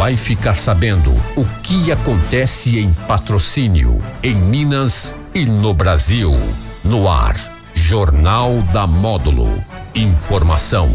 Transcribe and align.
vai 0.00 0.16
ficar 0.16 0.54
sabendo 0.54 1.10
o 1.36 1.44
que 1.62 1.92
acontece 1.92 2.78
em 2.78 2.90
patrocínio, 3.06 4.02
em 4.22 4.34
Minas 4.34 5.14
e 5.34 5.44
no 5.44 5.74
Brasil. 5.74 6.34
No 6.82 7.06
ar, 7.06 7.36
Jornal 7.74 8.62
da 8.72 8.86
Módulo. 8.86 9.62
Informação 9.94 10.88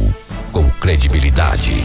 com 0.51 0.67
credibilidade. 0.71 1.83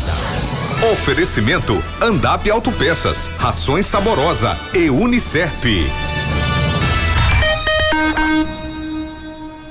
Oferecimento 0.93 1.85
Andap 2.01 2.51
Autopeças, 2.51 3.29
Rações 3.37 3.85
Saborosa 3.85 4.57
e 4.73 4.89
Unicerp. 4.89 5.63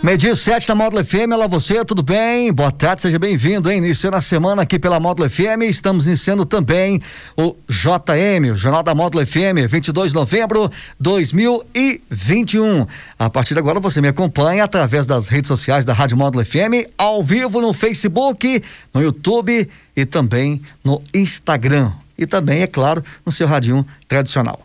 Medir 0.02 0.34
7 0.34 0.66
da 0.66 0.74
Módulo 0.74 1.04
FM, 1.04 1.34
olá 1.34 1.46
você, 1.46 1.84
tudo 1.84 2.02
bem? 2.02 2.54
Boa 2.54 2.72
tarde, 2.72 3.02
seja 3.02 3.20
bem-vindo, 3.20 3.70
hein? 3.70 3.80
Iniciando 3.80 4.16
a 4.16 4.22
semana 4.22 4.62
aqui 4.62 4.80
pela 4.80 4.98
Módulo 4.98 5.30
FM, 5.30 5.64
estamos 5.68 6.08
iniciando 6.08 6.46
também 6.46 7.02
o 7.36 7.54
JM, 7.68 8.54
o 8.54 8.56
Jornal 8.56 8.82
da 8.82 8.96
Módulo 8.96 9.26
FM, 9.26 9.68
22 9.68 10.12
de 10.12 10.16
novembro 10.16 10.70
de 10.70 10.76
2021. 11.00 12.88
A 13.20 13.30
partir 13.30 13.54
de 13.56 13.60
agora 13.60 13.82
você 13.82 14.00
me 14.00 14.08
acompanha 14.08 14.64
através 14.64 15.06
das 15.06 15.28
redes 15.28 15.50
sociais 15.50 15.84
da 15.84 15.92
Rádio 15.92 16.16
Módulo 16.16 16.46
FM, 16.46 16.88
ao 16.98 17.22
vivo 17.22 17.60
no 17.60 17.74
Facebook, 17.74 18.64
no 18.94 19.02
YouTube 19.02 19.70
e 19.98 20.06
também 20.06 20.62
no 20.82 21.04
Instagram. 21.14 21.92
E 22.18 22.26
também, 22.26 22.62
é 22.62 22.68
claro, 22.68 23.04
no 23.26 23.34
seu 23.34 23.48
radinho 23.48 23.86
tradicional. 24.08 24.62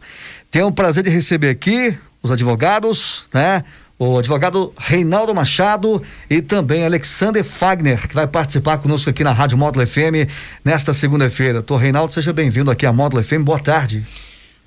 Tenho 0.48 0.68
o 0.68 0.73
prazer 0.73 1.02
de 1.02 1.10
receber 1.10 1.51
aqui 1.51 1.98
os 2.23 2.30
advogados, 2.30 3.26
né? 3.34 3.64
O 3.98 4.18
advogado 4.18 4.72
Reinaldo 4.76 5.34
Machado 5.34 6.02
e 6.28 6.42
também 6.42 6.84
Alexander 6.84 7.44
Fagner, 7.44 8.08
que 8.08 8.14
vai 8.14 8.26
participar 8.26 8.78
conosco 8.78 9.08
aqui 9.08 9.22
na 9.22 9.32
Rádio 9.32 9.56
Módulo 9.56 9.86
FM 9.86 10.28
nesta 10.64 10.92
segunda-feira. 10.92 11.54
Doutor 11.54 11.76
Reinaldo, 11.76 12.12
seja 12.12 12.32
bem-vindo 12.32 12.70
aqui 12.70 12.86
à 12.86 12.92
Módulo 12.92 13.22
FM. 13.22 13.42
Boa 13.42 13.58
tarde. 13.58 14.04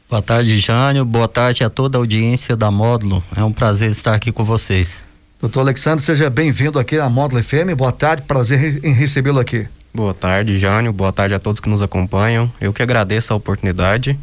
Boa 0.09 0.21
tarde, 0.21 0.57
Jânio. 0.59 1.03
Boa 1.03 1.27
tarde 1.27 1.63
a 1.63 1.69
toda 1.69 1.97
a 1.97 1.99
audiência 1.99 2.55
da 2.55 2.71
Módulo. 2.71 3.21
É 3.35 3.43
um 3.43 3.51
prazer 3.51 3.91
estar 3.91 4.13
aqui 4.13 4.31
com 4.31 4.45
vocês. 4.45 5.03
Doutor 5.39 5.59
Alexandre, 5.59 6.03
seja 6.03 6.29
bem-vindo 6.29 6.79
aqui 6.79 6.97
à 6.97 7.09
Módulo 7.09 7.43
FM. 7.43 7.75
Boa 7.75 7.91
tarde, 7.91 8.23
prazer 8.23 8.83
em 8.83 8.93
recebê-lo 8.93 9.39
aqui. 9.39 9.67
Boa 9.93 10.13
tarde, 10.13 10.57
Jânio. 10.57 10.93
Boa 10.93 11.11
tarde 11.11 11.33
a 11.33 11.39
todos 11.39 11.59
que 11.59 11.67
nos 11.67 11.81
acompanham. 11.81 12.51
Eu 12.61 12.71
que 12.71 12.81
agradeço 12.81 13.33
a 13.33 13.35
oportunidade. 13.35 14.17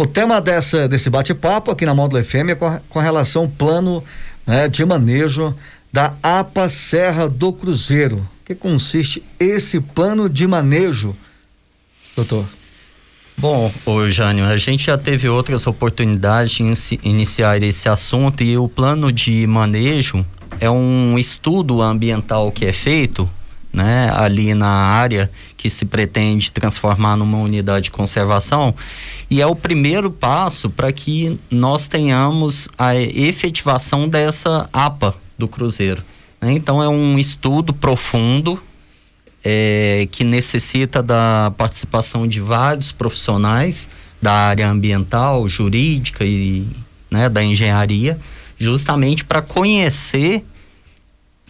O 0.00 0.06
tema 0.06 0.40
dessa, 0.40 0.88
desse 0.88 1.10
bate-papo 1.10 1.70
aqui 1.70 1.84
na 1.84 1.94
Módulo 1.94 2.24
FM 2.24 2.48
é 2.48 2.54
com, 2.54 2.80
com 2.88 2.98
relação 3.00 3.42
ao 3.42 3.48
plano 3.48 4.02
né, 4.46 4.66
de 4.66 4.82
manejo 4.82 5.54
da 5.92 6.14
APA 6.22 6.70
Serra 6.70 7.28
do 7.28 7.52
Cruzeiro. 7.52 8.16
O 8.16 8.46
que 8.46 8.54
consiste 8.54 9.22
esse 9.38 9.78
plano 9.78 10.26
de 10.26 10.46
manejo, 10.46 11.14
doutor? 12.16 12.46
Bom, 13.36 13.70
ô 13.84 14.08
Jânio, 14.08 14.46
a 14.46 14.56
gente 14.56 14.86
já 14.86 14.96
teve 14.96 15.28
outras 15.28 15.66
oportunidades 15.66 16.52
de 16.52 16.98
iniciar 17.02 17.62
esse 17.62 17.86
assunto 17.86 18.42
e 18.42 18.56
o 18.56 18.70
plano 18.70 19.12
de 19.12 19.46
manejo 19.46 20.24
é 20.58 20.70
um 20.70 21.18
estudo 21.18 21.82
ambiental 21.82 22.50
que 22.50 22.64
é 22.64 22.72
feito 22.72 23.28
né, 23.72 24.10
ali 24.14 24.52
na 24.54 24.68
área 24.68 25.30
que 25.56 25.70
se 25.70 25.84
pretende 25.84 26.50
transformar 26.50 27.16
numa 27.16 27.38
unidade 27.38 27.84
de 27.84 27.90
conservação 27.90 28.74
e 29.30 29.40
é 29.40 29.46
o 29.46 29.54
primeiro 29.54 30.10
passo 30.10 30.68
para 30.68 30.92
que 30.92 31.38
nós 31.50 31.86
tenhamos 31.86 32.68
a 32.76 32.96
efetivação 32.96 34.08
dessa 34.08 34.68
APA 34.72 35.14
do 35.38 35.46
Cruzeiro. 35.46 36.02
Né? 36.40 36.52
Então 36.52 36.82
é 36.82 36.88
um 36.88 37.18
estudo 37.18 37.72
profundo 37.72 38.60
é, 39.44 40.08
que 40.10 40.24
necessita 40.24 41.02
da 41.02 41.52
participação 41.56 42.26
de 42.26 42.40
vários 42.40 42.90
profissionais 42.90 43.88
da 44.20 44.32
área 44.32 44.68
ambiental, 44.68 45.48
jurídica 45.48 46.24
e 46.24 46.66
né, 47.10 47.28
da 47.28 47.42
engenharia, 47.42 48.18
justamente 48.58 49.24
para 49.24 49.40
conhecer, 49.40 50.44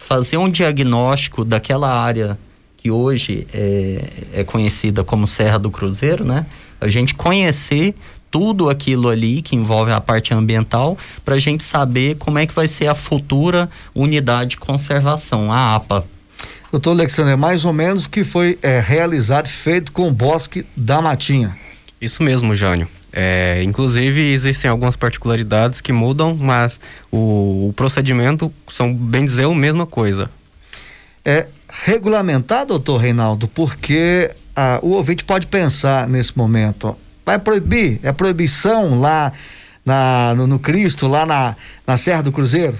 fazer 0.07 0.37
um 0.37 0.49
diagnóstico 0.49 1.45
daquela 1.45 1.93
área 1.93 2.37
que 2.75 2.89
hoje 2.89 3.47
é, 3.53 4.03
é 4.33 4.43
conhecida 4.43 5.03
como 5.03 5.27
Serra 5.27 5.59
do 5.59 5.69
Cruzeiro, 5.69 6.25
né? 6.25 6.45
A 6.79 6.89
gente 6.89 7.13
conhecer 7.13 7.93
tudo 8.31 8.69
aquilo 8.69 9.09
ali 9.09 9.41
que 9.41 9.55
envolve 9.55 9.91
a 9.91 10.01
parte 10.01 10.33
ambiental 10.33 10.97
para 11.23 11.35
a 11.35 11.39
gente 11.39 11.63
saber 11.63 12.15
como 12.15 12.39
é 12.39 12.47
que 12.47 12.53
vai 12.53 12.67
ser 12.67 12.87
a 12.87 12.95
futura 12.95 13.69
unidade 13.93 14.51
de 14.51 14.57
conservação, 14.57 15.51
a 15.51 15.75
APA. 15.75 16.03
Doutor 16.71 16.91
Alexandre, 16.91 17.33
é 17.33 17.35
mais 17.35 17.63
ou 17.65 17.73
menos 17.73 18.05
o 18.05 18.09
que 18.09 18.23
foi 18.23 18.57
é, 18.63 18.79
realizado, 18.79 19.47
feito 19.47 19.91
com 19.91 20.07
o 20.07 20.11
bosque 20.11 20.65
da 20.75 21.01
Matinha. 21.01 21.55
Isso 22.01 22.23
mesmo, 22.23 22.55
Jânio. 22.55 22.87
É, 23.13 23.61
inclusive 23.63 24.31
existem 24.31 24.71
algumas 24.71 24.95
particularidades 24.95 25.81
que 25.81 25.91
mudam, 25.91 26.35
mas 26.39 26.79
o, 27.11 27.69
o 27.69 27.73
procedimento 27.75 28.51
são 28.69 28.93
bem 28.93 29.25
dizer 29.25 29.45
a 29.45 29.53
mesma 29.53 29.85
coisa. 29.85 30.29
É, 31.23 31.47
regulamentar, 31.83 32.65
doutor 32.65 32.97
Reinaldo, 32.97 33.47
porque 33.47 34.31
ah, 34.55 34.79
o 34.81 34.91
ouvinte 34.91 35.23
pode 35.23 35.47
pensar 35.47 36.07
nesse 36.07 36.37
momento, 36.37 36.95
vai 37.25 37.37
proibir, 37.37 37.99
é 38.01 38.11
proibição 38.11 38.99
lá 38.99 39.31
na, 39.85 40.33
no, 40.35 40.47
no 40.47 40.59
Cristo, 40.59 41.07
lá 41.07 41.25
na, 41.25 41.55
na 41.85 41.97
Serra 41.97 42.23
do 42.23 42.31
Cruzeiro? 42.31 42.77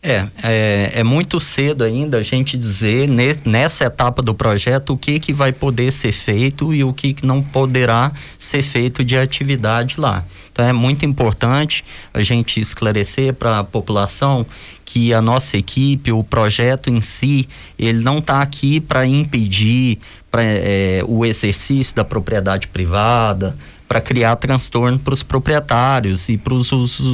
É, 0.00 0.28
é, 0.44 0.92
é, 0.94 1.02
muito 1.02 1.40
cedo 1.40 1.82
ainda 1.82 2.18
a 2.18 2.22
gente 2.22 2.56
dizer 2.56 3.08
ne, 3.08 3.34
nessa 3.44 3.84
etapa 3.84 4.22
do 4.22 4.32
projeto 4.32 4.92
o 4.92 4.96
que, 4.96 5.18
que 5.18 5.32
vai 5.32 5.52
poder 5.52 5.90
ser 5.90 6.12
feito 6.12 6.72
e 6.72 6.84
o 6.84 6.92
que, 6.92 7.14
que 7.14 7.26
não 7.26 7.42
poderá 7.42 8.12
ser 8.38 8.62
feito 8.62 9.04
de 9.04 9.18
atividade 9.18 10.00
lá. 10.00 10.24
Então 10.52 10.64
é 10.64 10.72
muito 10.72 11.04
importante 11.04 11.84
a 12.14 12.22
gente 12.22 12.60
esclarecer 12.60 13.34
para 13.34 13.58
a 13.58 13.64
população 13.64 14.46
que 14.84 15.12
a 15.12 15.20
nossa 15.20 15.56
equipe, 15.56 16.12
o 16.12 16.22
projeto 16.22 16.88
em 16.88 17.02
si, 17.02 17.48
ele 17.76 18.00
não 18.00 18.18
está 18.18 18.40
aqui 18.40 18.78
para 18.78 19.04
impedir 19.04 19.98
pra, 20.30 20.42
é, 20.44 21.02
o 21.06 21.26
exercício 21.26 21.96
da 21.96 22.04
propriedade 22.04 22.68
privada, 22.68 23.56
para 23.88 24.00
criar 24.00 24.36
transtorno 24.36 24.98
para 24.98 25.14
os 25.14 25.22
proprietários 25.22 26.28
e 26.28 26.36
para 26.36 26.52
os 26.52 26.70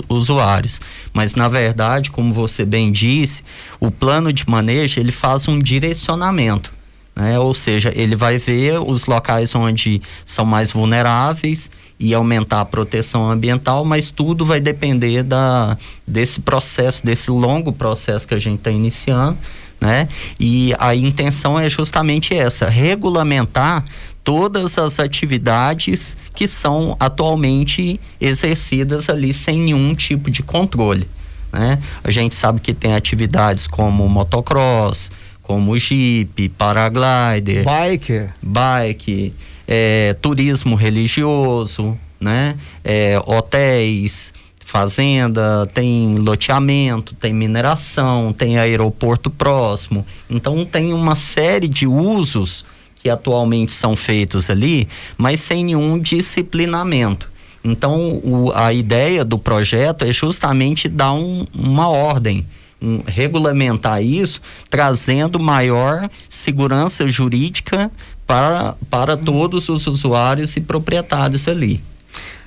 usuários. 0.09 0.81
Mas 1.13 1.35
na 1.35 1.49
verdade, 1.49 2.11
como 2.11 2.35
você 2.35 2.65
bem 2.65 2.91
disse, 2.91 3.45
o 3.79 3.91
plano 3.91 4.33
de 4.33 4.49
manejo 4.49 4.99
ele 4.99 5.13
faz 5.13 5.47
um 5.47 5.59
direcionamento. 5.59 6.73
Né? 7.15 7.39
Ou 7.39 7.55
seja, 7.55 7.93
ele 7.95 8.17
vai 8.17 8.39
ver 8.39 8.81
os 8.81 9.07
locais 9.07 9.55
onde 9.55 10.03
são 10.27 10.45
mais 10.45 10.73
vulneráveis 10.73 11.71
e 11.99 12.13
aumentar 12.13 12.61
a 12.61 12.65
proteção 12.65 13.31
ambiental, 13.31 13.85
mas 13.85 14.11
tudo 14.11 14.45
vai 14.45 14.61
depender 14.61 15.23
da, 15.23 15.79
desse 16.07 16.41
processo, 16.41 17.07
desse 17.07 17.31
longo 17.31 17.73
processo 17.73 18.27
que 18.27 18.35
a 18.35 18.39
gente 18.39 18.59
está 18.59 18.71
iniciando, 18.71 19.39
né? 19.85 20.09
E 20.41 20.75
a 20.79 20.95
intenção 20.95 21.61
é 21.61 21.69
justamente 21.69 22.35
essa, 22.35 22.69
regulamentar 22.71 23.85
todas 24.25 24.79
as 24.79 24.99
atividades 24.99 26.17
que 26.35 26.47
são 26.47 26.97
atualmente 26.99 28.01
exercidas 28.19 29.11
ali 29.11 29.35
sem 29.35 29.59
nenhum 29.59 29.95
tipo 29.95 30.31
de 30.31 30.43
controle. 30.43 31.07
Né? 31.53 31.79
A 32.03 32.11
gente 32.11 32.35
sabe 32.35 32.61
que 32.61 32.73
tem 32.73 32.95
atividades 32.95 33.67
como 33.67 34.09
motocross, 34.09 35.13
como 35.43 35.77
jeep, 35.79 36.49
paraglider, 36.49 37.65
bike, 37.65 38.31
bike 38.43 39.35
é, 39.69 40.17
turismo 40.23 40.75
religioso, 40.75 41.99
né? 42.19 42.57
É, 42.83 43.21
hotéis, 43.27 44.33
fazenda, 44.65 45.67
tem 45.73 46.17
loteamento, 46.17 47.15
tem 47.15 47.33
mineração, 47.33 48.33
tem 48.33 48.59
aeroporto 48.59 49.31
próximo. 49.31 50.05
Então 50.29 50.65
tem 50.65 50.93
uma 50.93 51.15
série 51.15 51.69
de 51.69 51.87
usos 51.87 52.65
que 53.03 53.11
atualmente 53.11 53.73
são 53.73 53.95
feitos 53.95 54.49
ali, 54.49 54.89
mas 55.19 55.41
sem 55.41 55.65
nenhum 55.65 55.99
disciplinamento. 55.99 57.31
Então 57.63 58.21
o, 58.25 58.53
a 58.55 58.73
ideia 58.73 59.25
do 59.25 59.39
projeto 59.39 60.05
é 60.05 60.13
justamente 60.13 60.89
dar 60.89 61.13
um, 61.13 61.45
uma 61.55 61.89
ordem. 61.89 62.47
Um, 62.83 63.03
regulamentar 63.07 64.03
isso, 64.03 64.43
trazendo 64.69 65.39
maior 65.39 66.11
segurança 66.29 67.09
jurídica 67.09 67.91
para, 68.27 68.75
para 68.91 69.17
todos 69.17 69.69
os 69.69 69.87
usuários 69.87 70.57
e 70.57 70.61
proprietários 70.61 71.47
ali. 71.49 71.81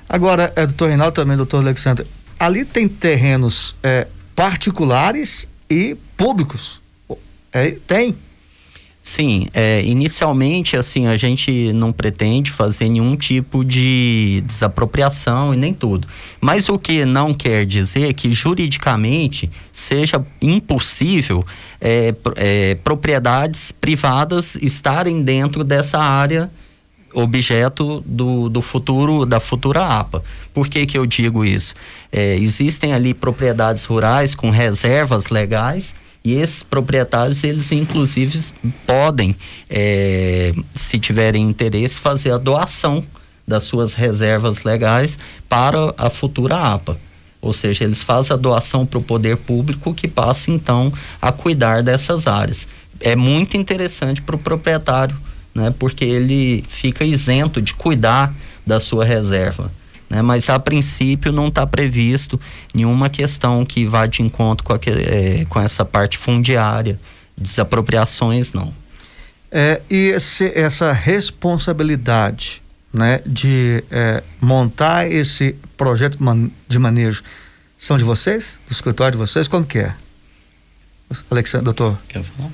Agora, 0.08 0.52
é, 0.56 0.66
doutor 0.66 0.88
Reinaldo 0.88 1.14
também, 1.14 1.36
doutor 1.36 1.58
Alexandre, 1.58 2.06
ali 2.38 2.64
tem 2.64 2.88
terrenos 2.88 3.76
é, 3.82 4.06
particulares 4.34 5.46
e 5.68 5.96
públicos. 6.16 6.80
É, 7.52 7.72
tem? 7.86 8.14
Sim, 9.08 9.48
é, 9.54 9.82
inicialmente 9.84 10.76
assim 10.76 11.06
a 11.06 11.16
gente 11.16 11.72
não 11.72 11.90
pretende 11.92 12.50
fazer 12.50 12.90
nenhum 12.90 13.16
tipo 13.16 13.64
de 13.64 14.42
desapropriação 14.44 15.54
e 15.54 15.56
nem 15.56 15.72
tudo. 15.72 16.06
Mas 16.40 16.68
o 16.68 16.78
que 16.78 17.06
não 17.06 17.32
quer 17.32 17.64
dizer 17.64 18.12
que 18.12 18.30
juridicamente 18.32 19.50
seja 19.72 20.22
impossível 20.42 21.44
é, 21.80 22.14
é, 22.36 22.74
propriedades 22.74 23.72
privadas 23.72 24.56
estarem 24.56 25.22
dentro 25.22 25.64
dessa 25.64 25.98
área 25.98 26.50
objeto 27.12 28.02
do, 28.06 28.48
do 28.48 28.60
futuro 28.60 29.24
da 29.24 29.40
futura 29.40 29.86
APA. 29.86 30.22
Por 30.52 30.68
que 30.68 30.86
que 30.86 30.98
eu 30.98 31.06
digo 31.06 31.44
isso? 31.44 31.74
É, 32.12 32.36
existem 32.36 32.92
ali 32.92 33.14
propriedades 33.14 33.84
rurais 33.84 34.34
com 34.34 34.50
reservas 34.50 35.28
legais 35.28 35.94
e 36.24 36.34
esses 36.34 36.62
proprietários 36.62 37.42
eles 37.44 37.70
inclusive 37.72 38.38
podem, 38.86 39.34
é, 39.70 40.52
se 40.74 40.98
tiverem 40.98 41.44
interesse, 41.44 41.98
fazer 41.98 42.32
a 42.32 42.38
doação 42.38 43.04
das 43.46 43.64
suas 43.64 43.94
reservas 43.94 44.62
legais 44.62 45.18
para 45.48 45.94
a 45.96 46.10
futura 46.10 46.56
APA. 46.56 46.98
Ou 47.40 47.52
seja, 47.52 47.84
eles 47.84 48.02
fazem 48.02 48.34
a 48.34 48.36
doação 48.36 48.84
para 48.84 48.98
o 48.98 49.02
poder 49.02 49.36
público 49.36 49.94
que 49.94 50.08
passa 50.08 50.50
então 50.50 50.92
a 51.22 51.32
cuidar 51.32 51.82
dessas 51.82 52.26
áreas. 52.26 52.68
É 53.00 53.14
muito 53.14 53.56
interessante 53.56 54.20
para 54.20 54.34
o 54.34 54.38
proprietário 54.38 55.16
né? 55.58 55.74
Porque 55.78 56.04
ele 56.04 56.64
fica 56.68 57.04
isento 57.04 57.60
de 57.60 57.74
cuidar 57.74 58.32
da 58.66 58.80
sua 58.80 59.04
reserva. 59.04 59.70
Né? 60.08 60.22
Mas 60.22 60.48
a 60.48 60.58
princípio 60.58 61.32
não 61.32 61.48
está 61.48 61.66
previsto 61.66 62.40
nenhuma 62.72 63.10
questão 63.10 63.64
que 63.64 63.86
vá 63.86 64.06
de 64.06 64.22
encontro 64.22 64.64
com, 64.64 64.72
aquele, 64.72 65.02
é, 65.02 65.44
com 65.46 65.60
essa 65.60 65.84
parte 65.84 66.16
fundiária, 66.16 66.98
desapropriações 67.36 68.52
não. 68.52 68.72
É, 69.50 69.80
e 69.90 70.08
esse, 70.08 70.46
essa 70.54 70.92
responsabilidade 70.92 72.62
né, 72.92 73.20
de 73.26 73.82
é, 73.90 74.22
montar 74.40 75.10
esse 75.10 75.54
projeto 75.76 76.18
de 76.68 76.78
manejo 76.78 77.22
são 77.76 77.96
de 77.96 78.04
vocês, 78.04 78.58
do 78.66 78.72
escritório 78.72 79.12
de 79.12 79.18
vocês? 79.18 79.46
Como 79.46 79.64
que 79.64 79.78
é? 79.78 79.94
Alexandre, 81.30 81.64
doutor. 81.64 81.98
Quer 82.08 82.22
falar? 82.22 82.50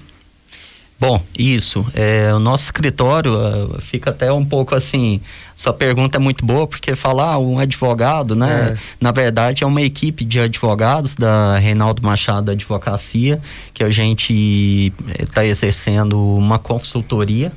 Bom, 1.06 1.23
isso. 1.39 1.87
É, 1.93 2.33
o 2.33 2.39
nosso 2.39 2.65
escritório 2.65 3.35
uh, 3.35 3.79
fica 3.79 4.09
até 4.09 4.33
um 4.33 4.43
pouco 4.43 4.75
assim. 4.75 5.21
Sua 5.55 5.75
pergunta 5.75 6.17
é 6.17 6.19
muito 6.19 6.47
boa, 6.47 6.67
porque 6.67 6.97
falar 6.97 7.35
ah, 7.35 7.39
um 7.39 7.59
advogado, 7.59 8.35
né? 8.35 8.73
É. 8.73 8.79
Na 8.99 9.12
verdade, 9.12 9.62
é 9.62 9.67
uma 9.67 9.83
equipe 9.83 10.25
de 10.25 10.41
advogados 10.41 11.15
da 11.15 11.59
Reinaldo 11.59 12.03
Machado 12.03 12.51
Advocacia, 12.51 13.39
que 13.75 13.85
a 13.85 13.91
gente 13.91 14.95
está 15.21 15.45
exercendo 15.45 16.19
uma 16.19 16.59
consultoria, 16.59 17.53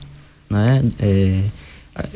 né? 0.50 0.84
É, 1.00 1.42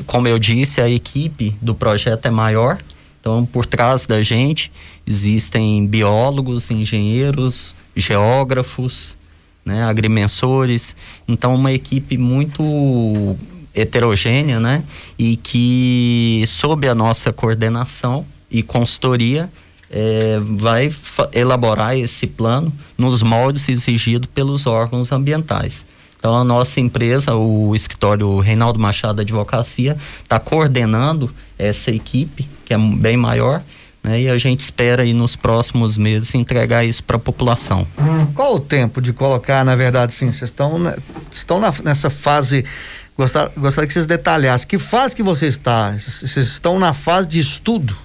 como 0.05 0.27
eu 0.27 0.37
disse, 0.37 0.81
a 0.81 0.89
equipe 0.89 1.55
do 1.61 1.73
projeto 1.73 2.25
é 2.25 2.29
maior. 2.29 2.77
Então, 3.21 3.45
por 3.45 3.65
trás 3.65 4.05
da 4.05 4.21
gente 4.21 4.69
existem 5.07 5.87
biólogos, 5.87 6.69
engenheiros, 6.71 7.73
geógrafos, 7.95 9.15
né, 9.65 9.83
agrimensores. 9.83 10.95
Então, 11.27 11.55
uma 11.55 11.71
equipe 11.71 12.17
muito 12.17 13.37
heterogênea, 13.73 14.59
né, 14.59 14.83
e 15.17 15.37
que, 15.37 16.43
sob 16.47 16.87
a 16.87 16.95
nossa 16.95 17.31
coordenação 17.31 18.25
e 18.49 18.61
consultoria, 18.61 19.49
é, 19.89 20.39
vai 20.39 20.89
elaborar 21.33 21.97
esse 21.97 22.25
plano 22.25 22.71
nos 22.97 23.21
moldes 23.21 23.67
exigidos 23.67 24.29
pelos 24.33 24.65
órgãos 24.65 25.11
ambientais. 25.11 25.85
Então, 26.17 26.37
a 26.37 26.43
nossa 26.43 26.79
empresa, 26.79 27.35
o 27.35 27.75
escritório 27.75 28.39
Reinaldo 28.39 28.79
Machado 28.79 29.21
Advocacia, 29.21 29.97
está 30.21 30.39
coordenando 30.39 31.29
essa 31.57 31.89
equipe, 31.89 32.47
que 32.63 32.73
é 32.73 32.77
bem 32.77 33.17
maior, 33.17 33.61
né? 34.03 34.21
E 34.21 34.29
a 34.29 34.37
gente 34.37 34.61
espera 34.61 35.03
aí 35.03 35.13
nos 35.13 35.35
próximos 35.35 35.97
meses 35.97 36.33
entregar 36.33 36.83
isso 36.83 37.03
para 37.03 37.17
a 37.17 37.19
população. 37.19 37.87
Qual 38.33 38.55
o 38.55 38.59
tempo 38.59 39.01
de 39.01 39.13
colocar, 39.13 39.63
na 39.63 39.75
verdade, 39.75 40.13
sim, 40.13 40.31
vocês 40.31 40.49
estão, 40.49 40.79
estão 41.31 41.59
na, 41.59 41.73
nessa 41.83 42.09
fase, 42.09 42.65
gostar, 43.17 43.51
gostaria 43.55 43.87
que 43.87 43.93
vocês 43.93 44.05
detalhassem, 44.05 44.67
que 44.67 44.77
fase 44.77 45.15
que 45.15 45.23
você 45.23 45.47
está? 45.47 45.91
Vocês 45.91 46.47
estão 46.47 46.79
na 46.79 46.93
fase 46.93 47.27
de 47.27 47.39
estudo? 47.39 47.95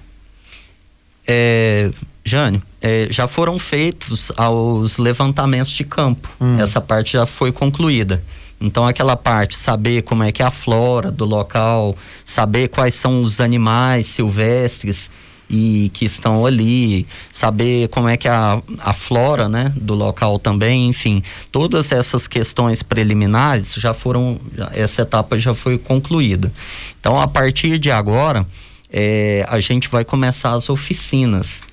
É, 1.25 1.89
Jânio, 2.23 2.61
é, 2.81 3.07
já 3.09 3.27
foram 3.27 3.57
feitos 3.59 4.31
os 4.37 4.97
levantamentos 4.97 5.71
de 5.71 5.83
campo, 5.83 6.29
hum. 6.39 6.59
essa 6.59 6.79
parte 6.79 7.13
já 7.13 7.25
foi 7.25 7.51
concluída. 7.51 8.21
Então 8.59 8.87
aquela 8.87 9.15
parte, 9.15 9.55
saber 9.55 10.01
como 10.01 10.23
é 10.23 10.31
que 10.31 10.41
é 10.41 10.45
a 10.45 10.51
flora 10.51 11.11
do 11.11 11.25
local, 11.25 11.95
saber 12.25 12.69
quais 12.69 12.95
são 12.95 13.21
os 13.21 13.39
animais 13.39 14.07
silvestres, 14.07 15.11
e 15.49 15.89
que 15.93 16.05
estão 16.05 16.45
ali, 16.45 17.07
saber 17.31 17.87
como 17.89 18.09
é 18.09 18.17
que 18.17 18.27
a, 18.27 18.61
a 18.79 18.93
flora, 18.93 19.47
né, 19.47 19.71
do 19.75 19.93
local 19.93 20.37
também, 20.37 20.87
enfim, 20.87 21.23
todas 21.51 21.91
essas 21.91 22.27
questões 22.27 22.83
preliminares 22.83 23.73
já 23.75 23.93
foram, 23.93 24.39
essa 24.73 25.03
etapa 25.03 25.37
já 25.39 25.53
foi 25.53 25.77
concluída. 25.77 26.51
Então, 26.99 27.19
a 27.19 27.27
partir 27.27 27.79
de 27.79 27.89
agora, 27.89 28.45
é, 28.91 29.45
a 29.47 29.59
gente 29.59 29.87
vai 29.87 30.03
começar 30.03 30.51
as 30.51 30.69
oficinas 30.69 31.63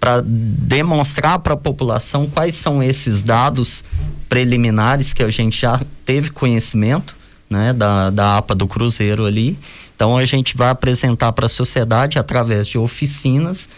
para 0.00 0.22
demonstrar 0.24 1.40
para 1.40 1.54
a 1.54 1.56
população 1.56 2.28
quais 2.28 2.54
são 2.54 2.82
esses 2.82 3.22
dados 3.22 3.84
preliminares 4.28 5.12
que 5.12 5.22
a 5.22 5.30
gente 5.30 5.60
já 5.60 5.80
teve 6.06 6.30
conhecimento, 6.30 7.16
né, 7.50 7.72
da, 7.72 8.10
da 8.10 8.36
APA 8.36 8.54
do 8.54 8.66
Cruzeiro 8.66 9.24
ali 9.24 9.58
então 9.98 10.16
a 10.16 10.24
gente 10.24 10.56
vai 10.56 10.70
apresentar 10.70 11.32
para 11.32 11.46
a 11.46 11.48
sociedade 11.48 12.20
através 12.20 12.68
de 12.68 12.78
oficinas 12.78 13.68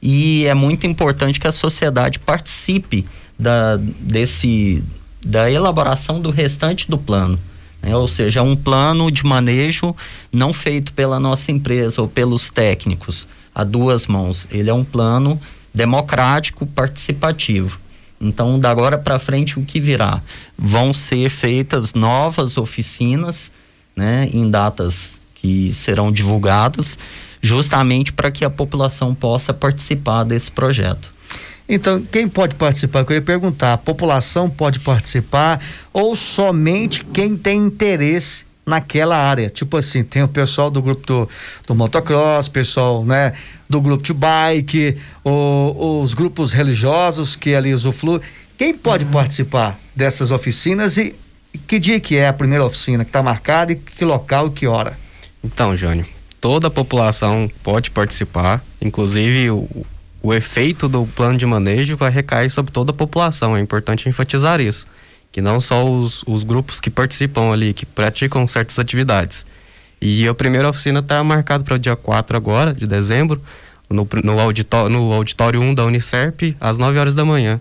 e 0.00 0.46
é 0.46 0.54
muito 0.54 0.86
importante 0.86 1.38
que 1.38 1.46
a 1.46 1.52
sociedade 1.52 2.18
participe 2.18 3.04
da, 3.38 3.76
desse, 3.76 4.82
da 5.22 5.50
elaboração 5.50 6.18
do 6.18 6.30
restante 6.30 6.88
do 6.88 6.96
plano. 6.96 7.38
Né? 7.82 7.94
Ou 7.94 8.08
seja, 8.08 8.42
um 8.42 8.56
plano 8.56 9.10
de 9.10 9.22
manejo 9.26 9.94
não 10.32 10.50
feito 10.50 10.94
pela 10.94 11.20
nossa 11.20 11.52
empresa 11.52 12.00
ou 12.00 12.08
pelos 12.08 12.48
técnicos 12.48 13.28
a 13.54 13.62
duas 13.62 14.06
mãos. 14.06 14.48
Ele 14.50 14.70
é 14.70 14.74
um 14.74 14.82
plano 14.82 15.38
democrático, 15.74 16.64
participativo. 16.64 17.78
Então, 18.18 18.58
da 18.58 18.70
agora 18.70 18.96
para 18.96 19.18
frente, 19.18 19.58
o 19.58 19.62
que 19.62 19.78
virá? 19.78 20.22
Vão 20.56 20.94
ser 20.94 21.28
feitas 21.28 21.92
novas 21.92 22.56
oficinas, 22.56 23.52
né, 23.94 24.30
em 24.32 24.50
datas 24.50 25.20
que 25.36 25.72
serão 25.72 26.10
divulgadas, 26.10 26.98
justamente 27.40 28.12
para 28.12 28.30
que 28.30 28.44
a 28.44 28.50
população 28.50 29.14
possa 29.14 29.54
participar 29.54 30.24
desse 30.24 30.50
projeto. 30.50 31.14
Então, 31.68 32.00
quem 32.00 32.28
pode 32.28 32.54
participar? 32.54 33.04
Eu 33.08 33.16
ia 33.16 33.22
perguntar, 33.22 33.72
a 33.72 33.78
população 33.78 34.48
pode 34.48 34.80
participar 34.80 35.60
ou 35.92 36.14
somente 36.14 37.04
quem 37.04 37.36
tem 37.36 37.58
interesse 37.58 38.44
naquela 38.64 39.16
área? 39.16 39.50
Tipo 39.50 39.76
assim, 39.76 40.02
tem 40.02 40.22
o 40.22 40.28
pessoal 40.28 40.70
do 40.70 40.80
grupo 40.80 41.06
do, 41.06 41.28
do 41.66 41.74
motocross, 41.74 42.48
pessoal, 42.48 43.04
né, 43.04 43.32
do 43.68 43.80
grupo 43.80 44.02
de 44.02 44.12
bike, 44.12 44.96
o, 45.24 46.00
os 46.02 46.14
grupos 46.14 46.52
religiosos 46.52 47.34
que 47.34 47.54
ali 47.54 47.74
usufruem. 47.74 48.20
Quem 48.56 48.72
pode 48.72 49.04
uhum. 49.04 49.10
participar 49.10 49.78
dessas 49.94 50.30
oficinas 50.30 50.96
e 50.96 51.14
que 51.66 51.78
dia 51.78 51.98
que 51.98 52.16
é 52.16 52.28
a 52.28 52.32
primeira 52.32 52.64
oficina 52.64 53.04
que 53.04 53.08
está 53.08 53.22
marcada 53.22 53.72
e 53.72 53.76
que 53.76 54.04
local 54.04 54.48
e 54.48 54.50
que 54.50 54.66
hora? 54.66 54.96
Então, 55.46 55.76
Jânio, 55.76 56.04
toda 56.40 56.66
a 56.66 56.70
população 56.70 57.48
pode 57.62 57.92
participar, 57.92 58.62
inclusive 58.82 59.50
o, 59.50 59.68
o 60.20 60.34
efeito 60.34 60.88
do 60.88 61.06
plano 61.06 61.38
de 61.38 61.46
manejo 61.46 61.96
vai 61.96 62.10
recair 62.10 62.50
sobre 62.50 62.72
toda 62.72 62.90
a 62.90 62.94
população. 62.94 63.56
É 63.56 63.60
importante 63.60 64.08
enfatizar 64.08 64.60
isso. 64.60 64.88
Que 65.30 65.40
não 65.40 65.60
só 65.60 65.88
os, 65.88 66.24
os 66.26 66.42
grupos 66.42 66.80
que 66.80 66.90
participam 66.90 67.52
ali, 67.52 67.72
que 67.72 67.86
praticam 67.86 68.46
certas 68.48 68.76
atividades. 68.78 69.46
E 70.00 70.26
a 70.26 70.34
primeira 70.34 70.68
oficina 70.68 70.98
está 70.98 71.22
marcada 71.22 71.62
para 71.62 71.76
o 71.76 71.78
dia 71.78 71.94
4 71.94 72.36
agora, 72.36 72.74
de 72.74 72.88
dezembro, 72.88 73.40
no, 73.88 74.06
no, 74.24 74.40
auditório, 74.40 74.90
no 74.90 75.12
auditório 75.12 75.60
1 75.60 75.74
da 75.74 75.84
Unicerp, 75.84 76.56
às 76.60 76.76
9 76.76 76.98
horas 76.98 77.14
da 77.14 77.24
manhã. 77.24 77.60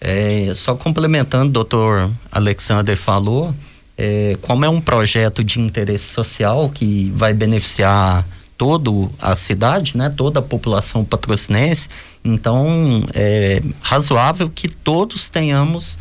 É, 0.00 0.52
só 0.54 0.76
complementando, 0.76 1.52
doutor 1.52 2.10
Alexander 2.30 2.96
falou, 2.96 3.52
é, 3.96 4.36
como 4.42 4.64
é 4.64 4.68
um 4.68 4.80
projeto 4.80 5.44
de 5.44 5.60
interesse 5.60 6.06
social 6.06 6.68
que 6.70 7.12
vai 7.14 7.32
beneficiar 7.32 8.26
toda 8.56 8.90
a 9.20 9.34
cidade, 9.34 9.96
né, 9.96 10.12
toda 10.16 10.38
a 10.38 10.42
população 10.42 11.04
patrocinense, 11.04 11.88
então 12.24 13.02
é 13.12 13.60
razoável 13.80 14.48
que 14.48 14.68
todos 14.68 15.28
tenhamos 15.28 15.98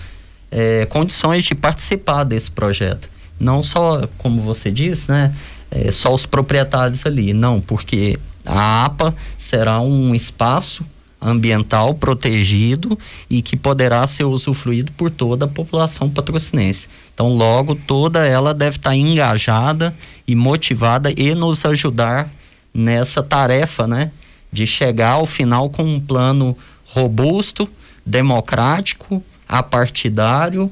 é, 0.51 0.86
condições 0.86 1.43
de 1.43 1.55
participar 1.55 2.24
desse 2.24 2.51
projeto. 2.51 3.10
Não 3.39 3.63
só, 3.63 4.07
como 4.19 4.41
você 4.41 4.69
disse, 4.69 5.10
né, 5.10 5.33
é, 5.71 5.91
só 5.91 6.13
os 6.13 6.25
proprietários 6.25 7.05
ali, 7.05 7.33
não, 7.33 7.60
porque 7.60 8.19
a 8.45 8.86
APA 8.86 9.15
será 9.38 9.81
um 9.81 10.13
espaço 10.13 10.86
ambiental 11.22 11.94
protegido 11.94 12.98
e 13.30 13.42
que 13.42 13.56
poderá 13.56 14.06
ser 14.08 14.24
usufruído 14.24 14.92
por 14.94 15.12
toda 15.12 15.46
a 15.46 15.48
população 15.48 16.10
patrocinense. 16.10 16.90
Então, 17.13 17.30
logo, 17.30 17.75
toda 17.75 18.25
ela 18.25 18.54
deve 18.54 18.78
estar 18.78 18.96
engajada 18.96 19.96
e 20.28 20.36
motivada 20.36 21.13
e 21.16 21.36
nos 21.36 21.63
ajudar 21.66 22.30
nessa 22.74 23.22
tarefa, 23.22 23.86
né? 23.86 24.12
De 24.51 24.66
chegar 24.66 25.12
ao 25.12 25.25
final 25.25 25.70
com 25.70 25.84
um 25.84 26.00
plano 26.00 26.58
robusto, 26.86 27.70
democrático, 28.06 29.24
apartidário 29.48 30.72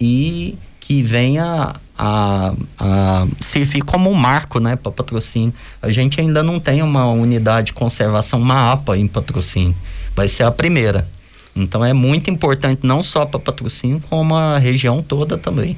e 0.00 0.56
que 0.80 1.02
venha 1.02 1.74
a, 1.98 2.54
a 2.78 3.26
servir 3.40 3.82
como 3.82 4.08
um 4.08 4.14
marco 4.14 4.60
né, 4.60 4.76
para 4.76 4.92
patrocínio. 4.92 5.52
A 5.82 5.90
gente 5.90 6.20
ainda 6.20 6.42
não 6.42 6.60
tem 6.60 6.82
uma 6.82 7.06
unidade 7.06 7.68
de 7.68 7.72
conservação, 7.72 8.40
uma 8.40 8.72
APA 8.72 8.96
em 8.96 9.08
patrocínio. 9.08 9.74
Vai 10.14 10.28
ser 10.28 10.44
a 10.44 10.50
primeira. 10.52 11.08
Então 11.56 11.84
é 11.84 11.92
muito 11.92 12.30
importante 12.30 12.86
não 12.86 13.02
só 13.02 13.26
para 13.26 13.40
patrocínio, 13.40 14.00
como 14.08 14.36
a 14.36 14.58
região 14.58 15.02
toda 15.02 15.36
também. 15.36 15.76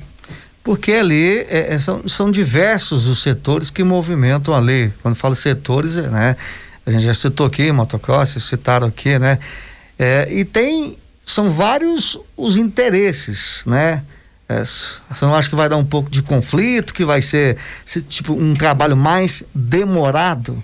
Porque 0.62 0.92
ali 0.92 1.38
é, 1.48 1.74
é, 1.74 1.78
são, 1.78 2.06
são 2.06 2.30
diversos 2.30 3.06
os 3.06 3.22
setores 3.22 3.70
que 3.70 3.82
movimentam 3.82 4.54
ali. 4.54 4.92
Quando 5.00 5.14
falo 5.14 5.34
setores, 5.34 5.96
é, 5.96 6.08
né? 6.08 6.36
A 6.84 6.90
gente 6.90 7.04
já 7.04 7.14
citou 7.14 7.46
aqui, 7.46 7.72
motocross, 7.72 8.30
citaram 8.40 8.88
aqui, 8.88 9.18
né? 9.18 9.38
É, 9.98 10.28
e 10.30 10.44
tem, 10.44 10.98
são 11.24 11.48
vários 11.48 12.18
os 12.36 12.56
interesses, 12.56 13.62
né? 13.66 14.02
É, 14.50 14.64
você 14.64 15.24
não 15.24 15.32
acha 15.32 15.48
que 15.48 15.54
vai 15.54 15.68
dar 15.68 15.76
um 15.76 15.84
pouco 15.84 16.10
de 16.10 16.22
conflito, 16.22 16.92
que 16.92 17.04
vai 17.04 17.22
ser, 17.22 17.56
tipo 18.08 18.32
um 18.32 18.52
trabalho 18.52 18.96
mais 18.96 19.44
demorado? 19.54 20.60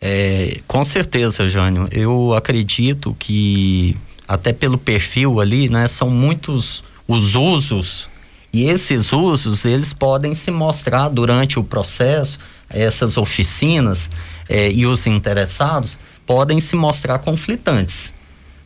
É, 0.00 0.60
com 0.68 0.84
certeza, 0.84 1.48
Jânio. 1.48 1.88
Eu 1.90 2.32
acredito 2.34 3.16
que 3.18 3.96
até 4.28 4.52
pelo 4.52 4.78
perfil 4.78 5.40
ali, 5.40 5.68
né, 5.68 5.88
são 5.88 6.08
muitos 6.08 6.84
os 7.08 7.34
usos 7.34 8.08
e 8.52 8.66
esses 8.66 9.12
usos 9.12 9.64
eles 9.64 9.92
podem 9.92 10.32
se 10.36 10.52
mostrar 10.52 11.08
durante 11.08 11.58
o 11.58 11.64
processo, 11.64 12.38
essas 12.68 13.16
oficinas 13.16 14.08
é, 14.48 14.70
e 14.70 14.86
os 14.86 15.04
interessados 15.08 15.98
podem 16.24 16.60
se 16.60 16.76
mostrar 16.76 17.18
conflitantes. 17.18 18.14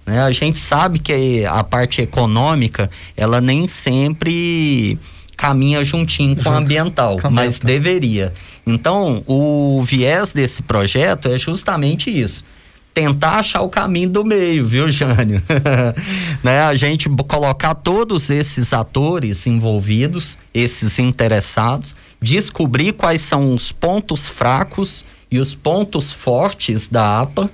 Né? 0.07 0.21
A 0.21 0.31
gente 0.31 0.59
sabe 0.59 0.99
que 0.99 1.45
a 1.47 1.63
parte 1.65 2.03
econômica, 2.03 2.91
ela 3.17 3.41
nem 3.41 3.67
sempre 3.67 4.99
caminha 5.37 5.85
juntinho 5.85 6.37
com 6.37 6.49
a 6.51 6.59
ambiental, 6.59 7.19
mas 7.31 7.59
deveria. 7.59 8.33
Então, 8.67 9.23
o 9.27 9.83
viés 9.85 10.33
desse 10.33 10.63
projeto 10.63 11.29
é 11.29 11.39
justamente 11.39 12.11
isso. 12.11 12.45
Tentar 12.93 13.41
achar 13.41 13.61
o 13.63 13.69
caminho 13.69 14.09
do 14.09 14.25
meio, 14.25 14.65
viu, 14.65 14.89
Jânio? 14.89 15.43
né? 16.45 16.63
A 16.63 16.77
gente 16.77 17.09
colocar 17.27 17.75
todos 17.75 18.31
esses 18.31 18.73
atores 18.73 19.49
envolvidos, 19.49 20.39
esses 20.55 21.01
interessados, 21.01 21.97
descobrir 22.23 22.93
quais 22.93 23.21
são 23.21 23.53
os 23.53 23.73
pontos 23.73 24.29
fracos 24.29 25.05
e 25.29 25.41
os 25.41 25.55
pontos 25.57 26.13
fortes 26.13 26.89
da 26.89 27.21
APA, 27.21 27.51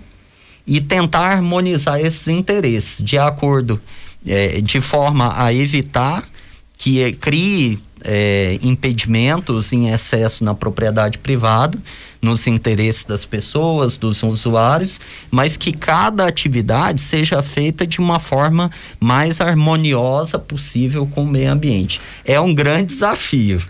e 0.71 0.81
tentar 0.81 1.33
harmonizar 1.33 2.01
esses 2.01 2.29
interesses 2.29 3.05
de 3.05 3.19
acordo, 3.19 3.81
é, 4.25 4.61
de 4.61 4.81
forma 4.81 5.35
a 5.37 5.53
evitar 5.53 6.29
que 6.79 7.13
crie 7.15 7.83
é, 8.05 8.57
impedimentos 8.63 9.73
em 9.73 9.91
excesso 9.91 10.45
na 10.45 10.55
propriedade 10.55 11.19
privada, 11.19 11.77
nos 12.23 12.47
interesses 12.47 13.05
das 13.05 13.25
pessoas, 13.25 13.97
dos 13.97 14.23
usuários, 14.23 15.01
mas 15.29 15.57
que 15.57 15.73
cada 15.73 16.25
atividade 16.25 17.01
seja 17.01 17.43
feita 17.43 17.85
de 17.85 17.99
uma 17.99 18.21
forma 18.21 18.71
mais 19.01 19.41
harmoniosa 19.41 20.39
possível 20.39 21.05
com 21.05 21.25
o 21.25 21.27
meio 21.27 21.51
ambiente. 21.51 22.01
É 22.25 22.41
um 22.41 22.55
grande 22.55 22.95
desafio. 22.95 23.61